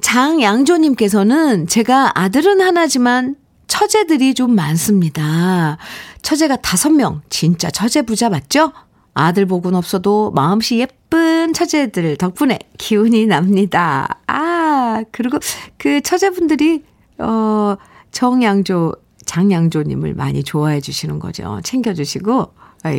장양조님께서는 0.00 1.66
제가 1.66 2.18
아들은 2.18 2.62
하나지만 2.62 3.36
처제들이 3.66 4.32
좀 4.32 4.54
많습니다. 4.54 5.76
처제가 6.22 6.56
다섯 6.56 6.88
명, 6.88 7.20
진짜 7.28 7.70
처제 7.70 8.02
부자 8.02 8.30
맞죠? 8.30 8.72
아들 9.14 9.46
복은 9.46 9.74
없어도 9.74 10.30
마음씨 10.32 10.78
예쁜 10.78 11.52
처제들 11.52 12.16
덕분에 12.16 12.58
기운이 12.78 13.26
납니다. 13.26 14.20
아, 14.26 15.04
그리고 15.12 15.38
그 15.76 16.00
처제분들이, 16.00 16.84
어, 17.18 17.76
정양조, 18.10 18.94
장양조님을 19.26 20.14
많이 20.14 20.42
좋아해 20.42 20.80
주시는 20.80 21.18
거죠. 21.18 21.60
챙겨주시고, 21.62 22.54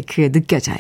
그게 0.08 0.32
느껴져요. 0.32 0.78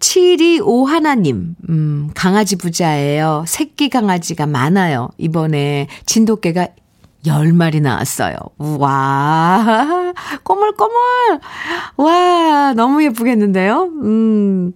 725 0.00 0.86
하나님, 0.86 1.54
음, 1.68 2.10
강아지 2.14 2.56
부자예요. 2.56 3.44
새끼 3.46 3.90
강아지가 3.90 4.46
많아요. 4.46 5.10
이번에 5.18 5.88
진돗개가 6.06 6.68
10마리 7.24 7.80
나왔어요. 7.82 8.36
와, 8.58 10.12
꼬물꼬물. 10.42 10.96
와, 11.96 12.72
너무 12.74 13.04
예쁘겠는데요? 13.04 13.90
음, 14.02 14.72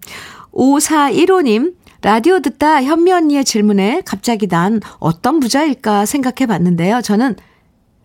5415님, 0.52 1.74
라디오 2.02 2.40
듣다 2.40 2.83
현미 2.83 3.12
언니의 3.12 3.44
질문에 3.44 4.02
갑자기 4.04 4.46
난 4.46 4.80
어떤 4.98 5.40
부자일까 5.40 6.04
생각해 6.04 6.46
봤는데요. 6.46 7.00
저는 7.00 7.37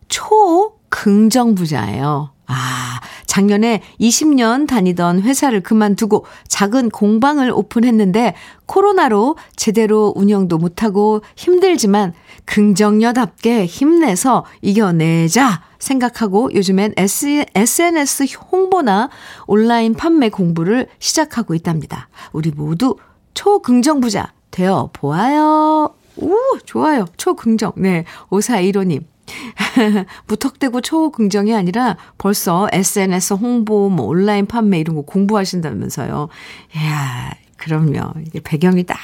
초긍정 0.07 1.55
부자예요. 1.55 2.31
아, 2.51 2.99
작년에 3.27 3.83
20년 4.01 4.67
다니던 4.67 5.21
회사를 5.21 5.61
그만두고 5.61 6.25
작은 6.47 6.89
공방을 6.89 7.51
오픈했는데 7.51 8.33
코로나로 8.65 9.37
제대로 9.55 10.11
운영도 10.15 10.57
못하고 10.57 11.21
힘들지만 11.35 12.13
긍정녀답게 12.45 13.67
힘내서 13.67 14.45
이겨내자 14.63 15.61
생각하고 15.77 16.51
요즘엔 16.55 16.95
SNS 16.97 18.25
홍보나 18.51 19.09
온라인 19.45 19.93
판매 19.93 20.29
공부를 20.29 20.87
시작하고 20.97 21.53
있답니다. 21.53 22.09
우리 22.33 22.49
모두 22.49 22.95
초긍정부자 23.35 24.33
되어 24.49 24.89
보아요. 24.91 25.93
오, 26.17 26.35
좋아요. 26.65 27.05
초긍정. 27.15 27.73
네. 27.77 28.05
5415님. 28.29 29.03
무턱대고 30.27 30.81
초긍정이 30.81 31.55
아니라 31.55 31.97
벌써 32.17 32.67
SNS 32.71 33.33
홍보, 33.33 33.89
뭐 33.89 34.07
온라인 34.07 34.45
판매 34.45 34.79
이런 34.79 34.95
거 34.95 35.01
공부하신다면서요. 35.01 36.29
이야, 36.75 37.31
그럼요. 37.57 38.13
이게 38.25 38.39
배경이 38.39 38.83
딱 38.85 38.97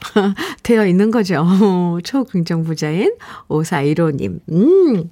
되어 0.62 0.86
있는 0.86 1.10
거죠. 1.10 1.46
초긍정 2.04 2.64
부자인 2.64 3.14
5415님. 3.48 4.40
음. 4.50 5.10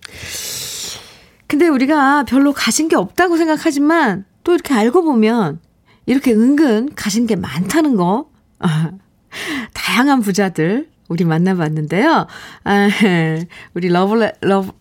근데 1.46 1.66
우리가 1.68 2.24
별로 2.24 2.52
가진 2.52 2.88
게 2.88 2.96
없다고 2.96 3.36
생각하지만 3.36 4.24
또 4.44 4.52
이렇게 4.52 4.74
알고 4.74 5.02
보면 5.02 5.60
이렇게 6.06 6.32
은근 6.32 6.90
가진 6.94 7.26
게 7.26 7.36
많다는 7.36 7.96
거. 7.96 8.30
다양한 9.72 10.20
부자들 10.20 10.88
우리 11.08 11.24
만나봤는데요. 11.24 12.26
아, 12.64 12.88
우리 13.74 13.88
러블레, 13.88 14.32
러브, 14.42 14.72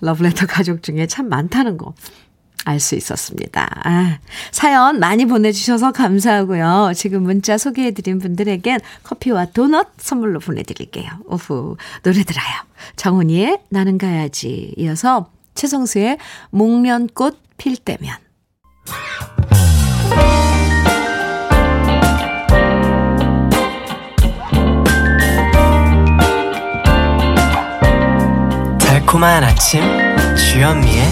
러브레터 0.00 0.46
가족 0.46 0.82
중에 0.82 1.06
참 1.06 1.28
많다는 1.28 1.78
거. 1.78 1.94
알 2.66 2.80
수 2.80 2.96
있었습니다. 2.96 3.68
아, 3.84 4.18
사연 4.50 4.98
많이 4.98 5.24
보내주셔서 5.24 5.92
감사하고요. 5.92 6.92
지금 6.96 7.22
문자 7.22 7.56
소개해드린 7.56 8.18
분들에겐 8.18 8.80
커피와 9.04 9.46
도넛 9.46 9.86
선물로 9.98 10.40
보내드릴게요. 10.40 11.08
오후 11.26 11.76
노래 12.02 12.24
들어요. 12.24 12.54
정훈희의 12.96 13.60
나는 13.68 13.98
가야지 13.98 14.74
이어서 14.76 15.30
최성수의 15.54 16.18
목련꽃 16.50 17.38
필 17.56 17.76
때면 17.76 18.16
달콤한 29.16 29.44
아침 29.44 29.80
주현미의 30.36 31.02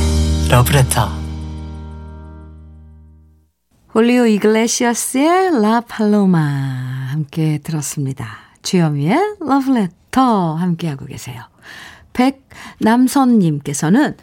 러브레터 0.51 1.09
홀리오 3.95 4.27
이글레시아스의 4.27 5.63
라 5.63 5.81
팔로마 5.81 6.39
함께 6.39 7.61
들었습니다. 7.65 8.29
주현미의 8.63 9.37
러브레터 9.41 10.55
함께하고 10.55 11.07
계세요. 11.07 11.45
백남선님께서는 12.13 14.19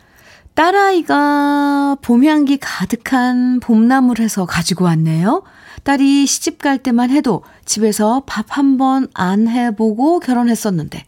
딸아이가 0.54 1.98
봄향기 2.04 2.58
가득한 2.58 3.62
봄나물 3.62 4.20
해서 4.20 4.46
가지고 4.46 4.86
왔네요. 4.86 5.42
딸이 5.84 6.28
시집 6.28 6.60
갈 6.60 6.78
때만 6.78 7.10
해도 7.10 7.44
집에서 7.66 8.22
밥 8.28 8.46
한 8.52 8.78
번 8.78 9.08
안 9.16 9.48
해보고 9.48 10.20
결혼했었는데 10.20 11.04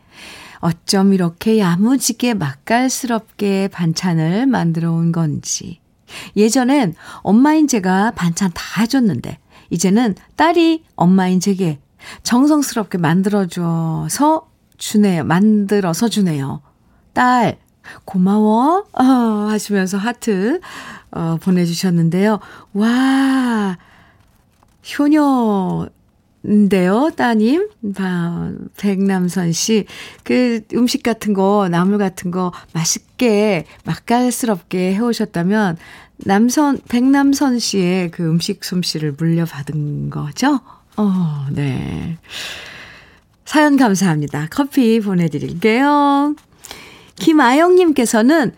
어쩜 0.64 1.12
이렇게 1.12 1.60
야무지게 1.60 2.36
맛깔스럽게 2.36 3.68
반찬을 3.68 4.48
만들어 4.48 4.94
온 4.94 5.12
건지. 5.12 5.82
예전엔 6.38 6.96
엄마인 7.18 7.68
제가 7.68 8.12
반찬 8.12 8.52
다 8.54 8.82
해줬는데, 8.82 9.40
이제는 9.72 10.16
딸이 10.38 10.86
엄마인 10.96 11.42
제게 11.42 11.80
정성스럽게 12.24 12.98
만들어줘서 12.98 14.48
주네요. 14.78 15.26
만들어서 15.26 16.08
주네요. 16.08 16.62
딸, 17.12 17.60
고마워. 18.06 18.86
어, 18.94 19.04
하시면서 19.04 19.98
하트, 19.98 20.62
어, 21.12 21.38
보내주셨는데요. 21.42 22.40
와, 22.72 23.78
효녀, 24.98 25.90
인데요, 26.46 27.10
따님. 27.16 27.70
백남선 28.78 29.54
씨. 29.54 29.86
그 30.24 30.62
음식 30.74 31.02
같은 31.04 31.34
거, 31.34 31.68
나물 31.70 31.98
같은 31.98 32.32
거 32.32 32.52
맛있게, 32.74 33.66
맛깔스럽게 33.86 34.94
해오셨다면, 34.96 35.78
남선, 36.18 36.82
백남선 36.90 37.60
씨의 37.60 38.12
그 38.12 38.24
음식 38.24 38.64
솜씨를 38.64 39.16
물려받은 39.18 40.10
거죠? 40.10 40.60
어, 40.98 41.48
네. 41.52 42.18
사연 43.46 43.78
감사합니다. 43.78 44.48
커피 44.52 45.00
보내드릴게요. 45.00 46.36
김아영님께서는 47.16 48.54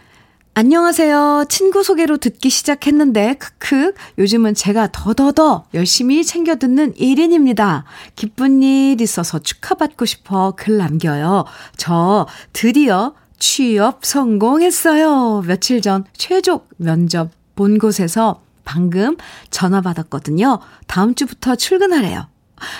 안녕하세요. 0.57 1.47
친구 1.49 1.83
소개로 1.83 2.15
듣기 2.15 2.49
시작했는데, 2.49 3.33
크크, 3.33 3.93
요즘은 4.17 4.53
제가 4.53 4.87
더더더 4.89 5.65
열심히 5.73 6.23
챙겨 6.23 6.55
듣는 6.55 6.93
1인입니다. 6.93 7.83
기쁜 8.15 8.63
일 8.63 9.01
있어서 9.01 9.39
축하받고 9.39 10.05
싶어 10.05 10.53
글 10.55 10.77
남겨요. 10.77 11.43
저 11.75 12.25
드디어 12.53 13.15
취업 13.37 14.05
성공했어요. 14.05 15.43
며칠 15.45 15.81
전 15.81 16.05
최종 16.13 16.61
면접 16.77 17.31
본 17.55 17.77
곳에서 17.77 18.41
방금 18.63 19.17
전화 19.49 19.81
받았거든요. 19.81 20.59
다음 20.87 21.15
주부터 21.15 21.57
출근하래요. 21.57 22.27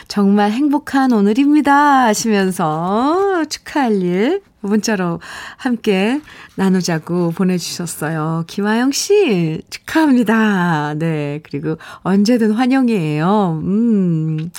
정말 0.07 0.51
행복한 0.51 1.11
오늘입니다. 1.11 2.05
하시면서 2.05 3.45
축하할 3.49 4.01
일 4.01 4.41
문자로 4.61 5.19
함께 5.57 6.21
나누자고 6.55 7.31
보내주셨어요. 7.31 8.45
김아영 8.47 8.91
씨, 8.91 9.61
축하합니다. 9.69 10.95
네. 10.95 11.39
그리고 11.43 11.77
언제든 12.01 12.51
환영이에요. 12.51 13.61
음. 13.63 14.49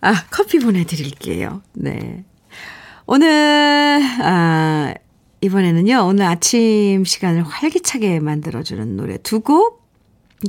아, 0.00 0.14
커피 0.30 0.58
보내드릴게요. 0.58 1.62
네. 1.72 2.24
오늘, 3.06 4.00
아, 4.20 4.94
이번에는요, 5.40 6.06
오늘 6.06 6.26
아침 6.26 7.04
시간을 7.04 7.42
활기차게 7.42 8.20
만들어주는 8.20 8.96
노래 8.96 9.16
두 9.18 9.40
곡 9.40 9.85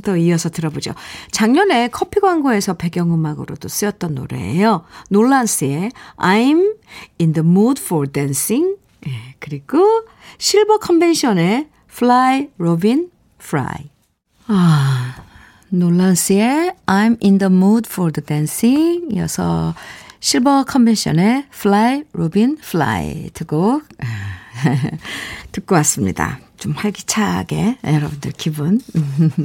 또 0.04 0.16
이어서 0.16 0.50
들어보죠. 0.50 0.92
작년에 1.30 1.88
커피 1.88 2.20
광고에서 2.20 2.74
배경음악으로도 2.74 3.68
쓰였던 3.68 4.14
노래예요. 4.14 4.84
놀란스의 5.10 5.92
I'm 6.16 6.76
in 7.20 7.32
the 7.32 7.46
mood 7.46 7.80
for 7.82 8.10
dancing. 8.10 8.76
예, 9.06 9.34
그리고 9.38 10.04
실버 10.38 10.78
컨벤션의 10.78 11.68
Fly 11.90 12.48
Robin 12.58 13.10
Fly. 13.40 13.90
아, 14.46 15.16
놀란스의 15.70 16.74
I'm 16.86 17.22
in 17.22 17.38
the 17.38 17.52
mood 17.52 17.88
for 17.90 18.12
the 18.12 18.24
dancing 18.24 19.14
이어서 19.14 19.74
실버 20.20 20.64
컨벤션의 20.64 21.46
Fly 21.52 22.04
Robin 22.14 22.56
Fly 22.60 23.30
두곡 23.34 23.84
듣고 25.52 25.74
왔습니다. 25.76 26.40
좀 26.58 26.72
활기차게 26.72 27.78
여러분들 27.84 28.32
기분 28.36 28.80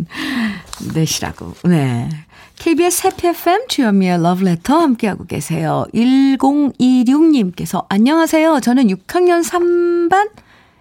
내시라고. 0.94 1.54
네. 1.64 2.10
KBS 2.58 3.08
해피 3.08 3.28
FM 3.28 3.68
주현미의 3.68 4.22
러브레터 4.22 4.80
함께하고 4.80 5.26
계세요. 5.26 5.86
1026님께서 5.94 7.86
안녕하세요. 7.90 8.60
저는 8.62 8.88
6학년 8.88 9.44
3반 9.44 10.30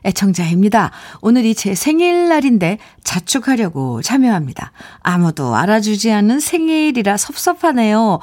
애청자입니다. 0.05 0.91
오늘이 1.21 1.55
제 1.55 1.75
생일날인데 1.75 2.79
자축하려고 3.05 4.03
참여합니다. 4.03 4.73
아무도 5.01 5.55
알아주지 5.55 6.11
않는 6.13 6.41
생일이라 6.41 7.17
섭섭하네요. 7.17 8.19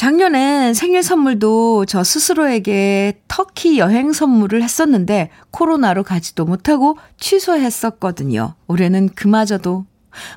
작년엔 0.00 0.72
생일 0.72 1.02
선물도 1.02 1.84
저 1.84 2.02
스스로에게 2.02 3.20
터키 3.28 3.78
여행 3.78 4.14
선물을 4.14 4.62
했었는데 4.62 5.28
코로나로 5.50 6.04
가지도 6.04 6.46
못하고 6.46 6.96
취소했었거든요. 7.18 8.54
올해는 8.66 9.10
그마저도 9.10 9.84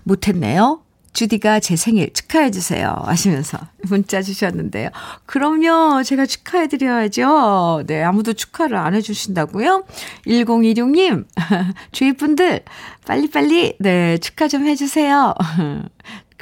못했네요. 0.04 0.82
주디가 1.14 1.62
제 1.62 1.76
생일 1.76 2.12
축하해주세요. 2.12 3.04
하시면서 3.06 3.60
문자 3.84 4.22
주셨는데요. 4.22 4.90
그럼요. 5.26 6.04
제가 6.04 6.26
축하해드려야죠. 6.26 7.84
네. 7.88 8.04
아무도 8.04 8.34
축하를 8.34 8.76
안 8.76 8.96
해주신다고요? 8.96 9.86
1026님, 10.28 11.26
주위 11.94 12.14
분들, 12.14 12.64
빨리빨리, 13.06 13.78
네. 13.80 14.18
축하 14.18 14.48
좀 14.48 14.66
해주세요. 14.66 15.36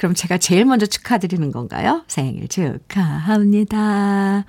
그럼 0.02 0.14
제가 0.16 0.36
제일 0.36 0.64
먼저 0.64 0.84
축하드리는 0.84 1.52
건가요? 1.52 2.02
생일 2.08 2.48
축하합니다. 2.48 4.44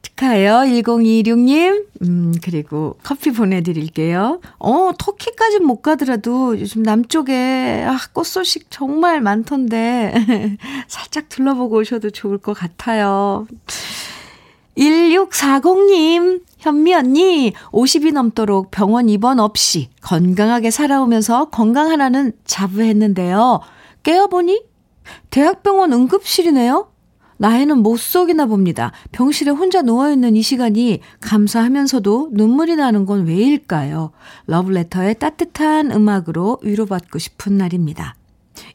축하해요. 0.00 0.60
1026님. 0.60 1.84
음, 2.00 2.32
그리고 2.42 2.96
커피 3.02 3.32
보내드릴게요. 3.32 4.40
어, 4.58 4.92
터키까지 4.98 5.58
못 5.58 5.82
가더라도 5.82 6.58
요즘 6.58 6.82
남쪽에, 6.82 7.84
아, 7.86 7.98
꽃 8.14 8.24
소식 8.24 8.70
정말 8.70 9.20
많던데, 9.20 10.14
살짝 10.88 11.28
둘러보고 11.28 11.76
오셔도 11.76 12.08
좋을 12.08 12.38
것 12.38 12.54
같아요. 12.54 13.46
1640님, 14.78 16.44
현미 16.56 16.94
언니, 16.94 17.52
50이 17.72 18.14
넘도록 18.14 18.70
병원 18.70 19.10
입원 19.10 19.38
없이 19.38 19.90
건강하게 20.00 20.70
살아오면서 20.70 21.50
건강 21.50 21.90
하나는 21.90 22.32
자부했는데요. 22.46 23.60
깨어보니 24.02 24.64
대학병원 25.30 25.92
응급실이네요. 25.92 26.90
나이는 27.38 27.78
못 27.78 27.98
속이나 27.98 28.44
봅니다. 28.44 28.92
병실에 29.12 29.50
혼자 29.50 29.80
누워있는 29.80 30.36
이 30.36 30.42
시간이 30.42 31.00
감사하면서도 31.22 32.30
눈물이 32.32 32.76
나는 32.76 33.06
건 33.06 33.26
왜일까요? 33.26 34.12
러브레터의 34.46 35.18
따뜻한 35.18 35.90
음악으로 35.90 36.58
위로받고 36.62 37.18
싶은 37.18 37.56
날입니다. 37.56 38.14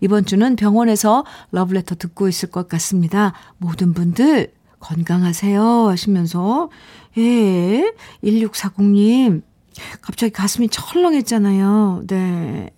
이번 0.01 0.25
주는 0.25 0.55
병원에서 0.55 1.25
러브레터 1.51 1.93
듣고 1.95 2.27
있을 2.27 2.49
것 2.49 2.67
같습니다. 2.67 3.33
모든 3.59 3.93
분들 3.93 4.51
건강하세요 4.79 5.87
하시면서 5.87 6.69
예, 7.17 7.93
1640님 8.23 9.43
갑자기 10.01 10.31
가슴이 10.31 10.69
철렁했잖아요. 10.69 12.03
네. 12.07 12.71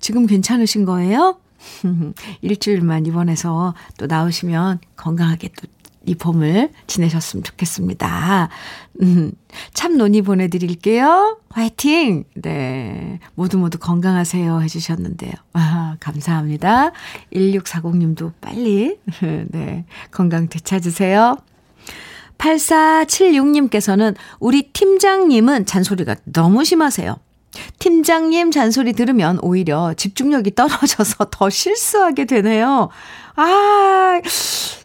지금 0.00 0.26
괜찮으신 0.26 0.84
거예요? 0.84 1.38
일주일만 2.42 3.06
입원해서 3.06 3.74
또 3.98 4.06
나오시면 4.06 4.80
건강하게 4.96 5.48
또 5.48 5.74
이 6.06 6.14
봄을 6.14 6.70
지내셨으면 6.86 7.44
좋겠습니다. 7.44 8.48
음, 9.02 9.32
참 9.72 9.96
논의 9.96 10.22
보내드릴게요. 10.22 11.38
화이팅! 11.50 12.24
네. 12.34 13.20
모두 13.34 13.58
모두 13.58 13.78
건강하세요. 13.78 14.60
해주셨는데요. 14.60 15.32
아, 15.54 15.96
감사합니다. 16.00 16.92
1640님도 17.32 18.32
빨리, 18.40 18.98
네. 19.48 19.84
건강 20.10 20.48
되찾으세요. 20.48 21.38
8476님께서는 22.38 24.14
우리 24.40 24.70
팀장님은 24.72 25.66
잔소리가 25.66 26.16
너무 26.24 26.64
심하세요. 26.64 27.16
팀장님 27.78 28.50
잔소리 28.50 28.92
들으면 28.92 29.38
오히려 29.42 29.94
집중력이 29.94 30.54
떨어져서 30.54 31.26
더 31.32 31.50
실수하게 31.50 32.24
되네요. 32.24 32.88
아, 33.36 34.20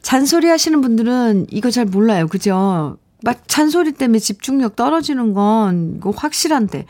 잔소리 0.02 0.48
하시는 0.48 0.82
분들은 0.82 1.48
이거 1.50 1.72
잘 1.72 1.86
몰라요. 1.86 2.28
그죠? 2.28 2.98
막 3.22 3.48
잔소리 3.48 3.92
때문에 3.92 4.20
집중력 4.20 4.76
떨어지는 4.76 5.34
건 5.34 6.00
확실한데. 6.16 6.86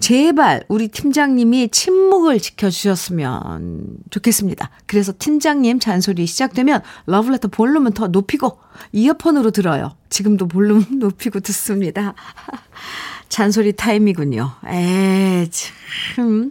제발 0.00 0.64
우리 0.68 0.88
팀장님이 0.88 1.68
침묵을 1.68 2.40
지켜주셨으면 2.40 3.98
좋겠습니다. 4.08 4.70
그래서 4.86 5.12
팀장님 5.16 5.78
잔소리 5.78 6.26
시작되면 6.26 6.82
러브레터 7.04 7.48
볼륨은 7.48 7.92
더 7.92 8.08
높이고 8.08 8.58
이어폰으로 8.92 9.50
들어요. 9.50 9.94
지금도 10.08 10.48
볼륨 10.48 10.84
높이고 10.98 11.40
듣습니다. 11.40 12.14
잔소리 13.30 13.72
타임이군요. 13.72 14.50
에, 14.66 15.46
참. 15.50 16.50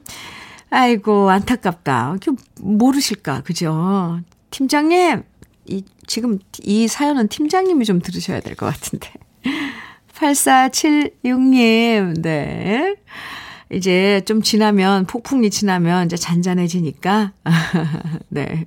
아이고, 0.71 1.29
안타깝다. 1.29 2.15
모르실까, 2.61 3.41
그죠? 3.41 4.19
팀장님, 4.49 5.21
이, 5.67 5.83
지금 6.07 6.39
이 6.63 6.87
사연은 6.87 7.27
팀장님이 7.27 7.85
좀 7.85 8.01
들으셔야 8.01 8.39
될 8.39 8.55
것 8.55 8.65
같은데. 8.65 9.11
8476님, 10.15 12.21
네. 12.21 12.95
이제 13.71 14.21
좀 14.25 14.41
지나면, 14.41 15.05
폭풍이 15.05 15.49
지나면 15.49 16.07
이제 16.07 16.17
잔잔해지니까. 16.17 17.33
네. 18.29 18.65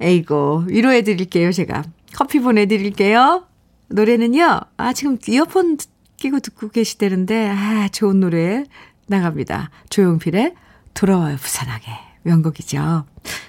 에이고, 0.00 0.64
위로해 0.66 1.02
드릴게요, 1.02 1.52
제가. 1.52 1.84
커피 2.14 2.40
보내드릴게요. 2.40 3.46
노래는요, 3.88 4.60
아, 4.78 4.92
지금 4.92 5.18
이어폰 5.28 5.76
끼고 6.22 6.38
듣고 6.40 6.68
계시다는데, 6.68 7.48
아, 7.48 7.88
좋은 7.88 8.20
노래 8.20 8.64
나갑니다. 9.08 9.70
조용필의 9.90 10.54
돌아와요, 10.94 11.36
부산하게. 11.36 11.90
명곡이죠. 12.22 13.04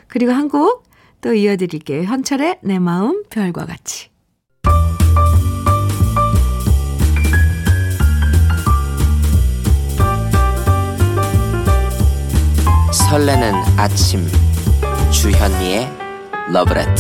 그리고 0.07 0.32
한 0.32 0.49
곡 0.49 0.84
또 1.21 1.34
이어드릴게요. 1.34 2.03
현철의 2.03 2.59
내 2.63 2.80
마음 2.80 3.24
별과 3.30 3.65
같이. 3.65 4.09
설레는 12.91 13.53
아침 13.78 14.28
주현미의 15.11 15.88
러브레터 16.51 16.91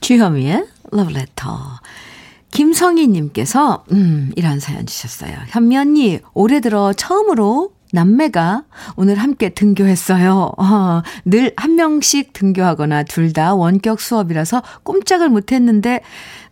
주현미의 0.00 0.66
러브레터 0.92 1.80
김성희님께서 2.54 3.84
음 3.92 4.32
이런 4.36 4.60
사연 4.60 4.86
주셨어요. 4.86 5.32
현미 5.48 5.76
언니 5.76 6.20
올해 6.32 6.60
들어 6.60 6.92
처음으로 6.92 7.72
남매가 7.92 8.64
오늘 8.96 9.16
함께 9.16 9.50
등교했어요. 9.50 10.52
어, 10.56 11.02
늘한 11.24 11.76
명씩 11.76 12.32
등교하거나 12.32 13.02
둘 13.04 13.32
다 13.32 13.54
원격 13.54 14.00
수업이라서 14.00 14.62
꼼짝을 14.84 15.28
못했는데 15.28 16.00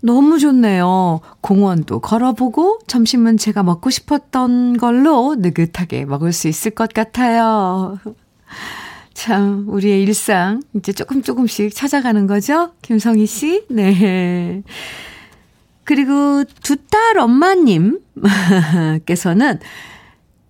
너무 0.01 0.39
좋네요. 0.41 1.21
공원도 1.41 2.01
걸어보고 2.01 2.81
점심은 2.89 3.39
제가 3.39 3.63
먹고 3.63 3.91
싶었던 3.91 4.77
걸로 4.79 5.37
느긋하게 5.37 6.05
먹을 6.05 6.33
수 6.33 6.49
있을 6.49 6.73
것 6.73 6.93
같아요. 6.93 7.99
참, 9.15 9.67
우리의 9.69 10.03
일상, 10.03 10.63
이제 10.75 10.93
조금 10.93 11.23
조금씩 11.23 11.73
찾아가는 11.75 12.27
거죠? 12.27 12.71
김성희 12.83 13.27
씨? 13.27 13.65
네. 13.69 14.63
그리고 15.85 16.45
두 16.63 16.77
딸 16.91 17.19
엄마님께서는 17.19 19.59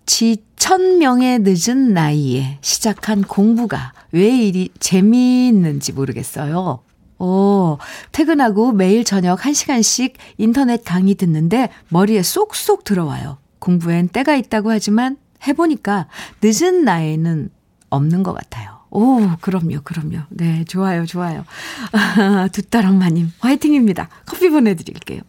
지 0.07 0.37
천명의 0.57 1.41
늦은 1.41 1.93
나이에 1.95 2.59
시작한 2.61 3.22
공부가 3.22 3.93
왜 4.12 4.28
이리 4.28 4.68
재미있는지 4.78 5.93
모르겠어요. 5.93 6.80
오, 7.18 7.78
퇴근하고 8.11 8.72
매일 8.72 9.05
저녁 9.05 9.39
1시간씩 9.41 10.14
인터넷 10.39 10.85
강의 10.85 11.14
듣는데 11.14 11.68
머리에 11.89 12.22
쏙쏙 12.22 12.85
들어와요. 12.85 13.39
공부엔 13.61 14.09
때가 14.09 14.35
있다고 14.35 14.70
하지만 14.70 15.16
해보니까 15.47 16.09
늦은 16.43 16.85
나이에는 16.85 17.51
없는 17.91 18.22
것 18.24 18.33
같아요. 18.35 18.82
오, 18.95 19.36
그럼요, 19.40 19.80
그럼요. 19.84 20.18
네, 20.28 20.64
좋아요, 20.64 21.07
좋아요. 21.07 21.47
두딸 22.53 22.84
엄마님, 22.84 23.32
화이팅입니다. 23.40 24.11
커피 24.26 24.51
보내드릴게요. 24.51 25.22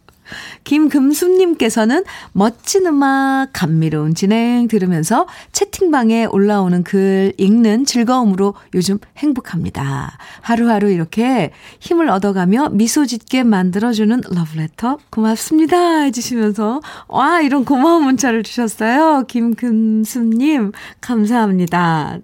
김금숙님께서는 0.64 2.04
멋진 2.32 2.86
음악, 2.86 3.48
감미로운 3.52 4.14
진행 4.14 4.68
들으면서 4.68 5.26
채팅방에 5.52 6.26
올라오는 6.26 6.82
글 6.84 7.32
읽는 7.38 7.84
즐거움으로 7.84 8.54
요즘 8.74 8.98
행복합니다. 9.18 10.18
하루하루 10.40 10.90
이렇게 10.90 11.52
힘을 11.80 12.08
얻어가며 12.08 12.70
미소 12.70 13.06
짓게 13.06 13.42
만들어주는 13.44 14.22
러브레터 14.30 14.98
고맙습니다. 15.10 16.00
해주시면서, 16.02 16.80
와, 17.08 17.40
이런 17.40 17.64
고마운 17.64 18.04
문자를 18.04 18.42
주셨어요. 18.42 19.24
김금숙님, 19.28 20.72
감사합니다. 21.00 22.18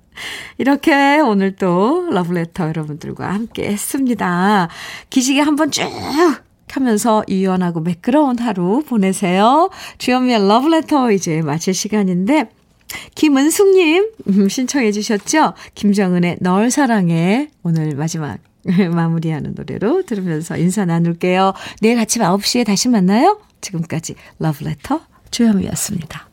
이렇게 0.59 1.21
오늘 1.21 1.57
또 1.57 2.09
러브레터 2.11 2.69
여러분들과 2.69 3.33
함께 3.33 3.71
했습니다. 3.71 4.69
기지개 5.09 5.41
한번 5.41 5.71
쭉 5.71 5.83
하면서 6.77 7.25
유연하고 7.29 7.81
매끄러운 7.81 8.39
하루 8.39 8.83
보내세요. 8.87 9.71
주현미의 9.99 10.49
러브레터 10.49 11.13
이제 11.13 11.43
마칠 11.43 11.75
시간인데, 11.75 12.51
김은숙님 13.15 14.11
음, 14.29 14.49
신청해 14.49 14.93
주셨죠? 14.93 15.55
김정은의 15.75 16.39
널 16.41 16.71
사랑해 16.71 17.49
오늘 17.63 17.95
마지막 17.95 18.39
마무리하는 18.93 19.55
노래로 19.57 20.03
들으면서 20.03 20.57
인사 20.57 20.85
나눌게요. 20.85 21.55
내일 21.81 21.99
아침 21.99 22.23
9시에 22.23 22.67
다시 22.67 22.89
만나요. 22.89 23.41
지금까지 23.61 24.15
러브레터 24.39 25.01
주현미였습니다. 25.31 26.30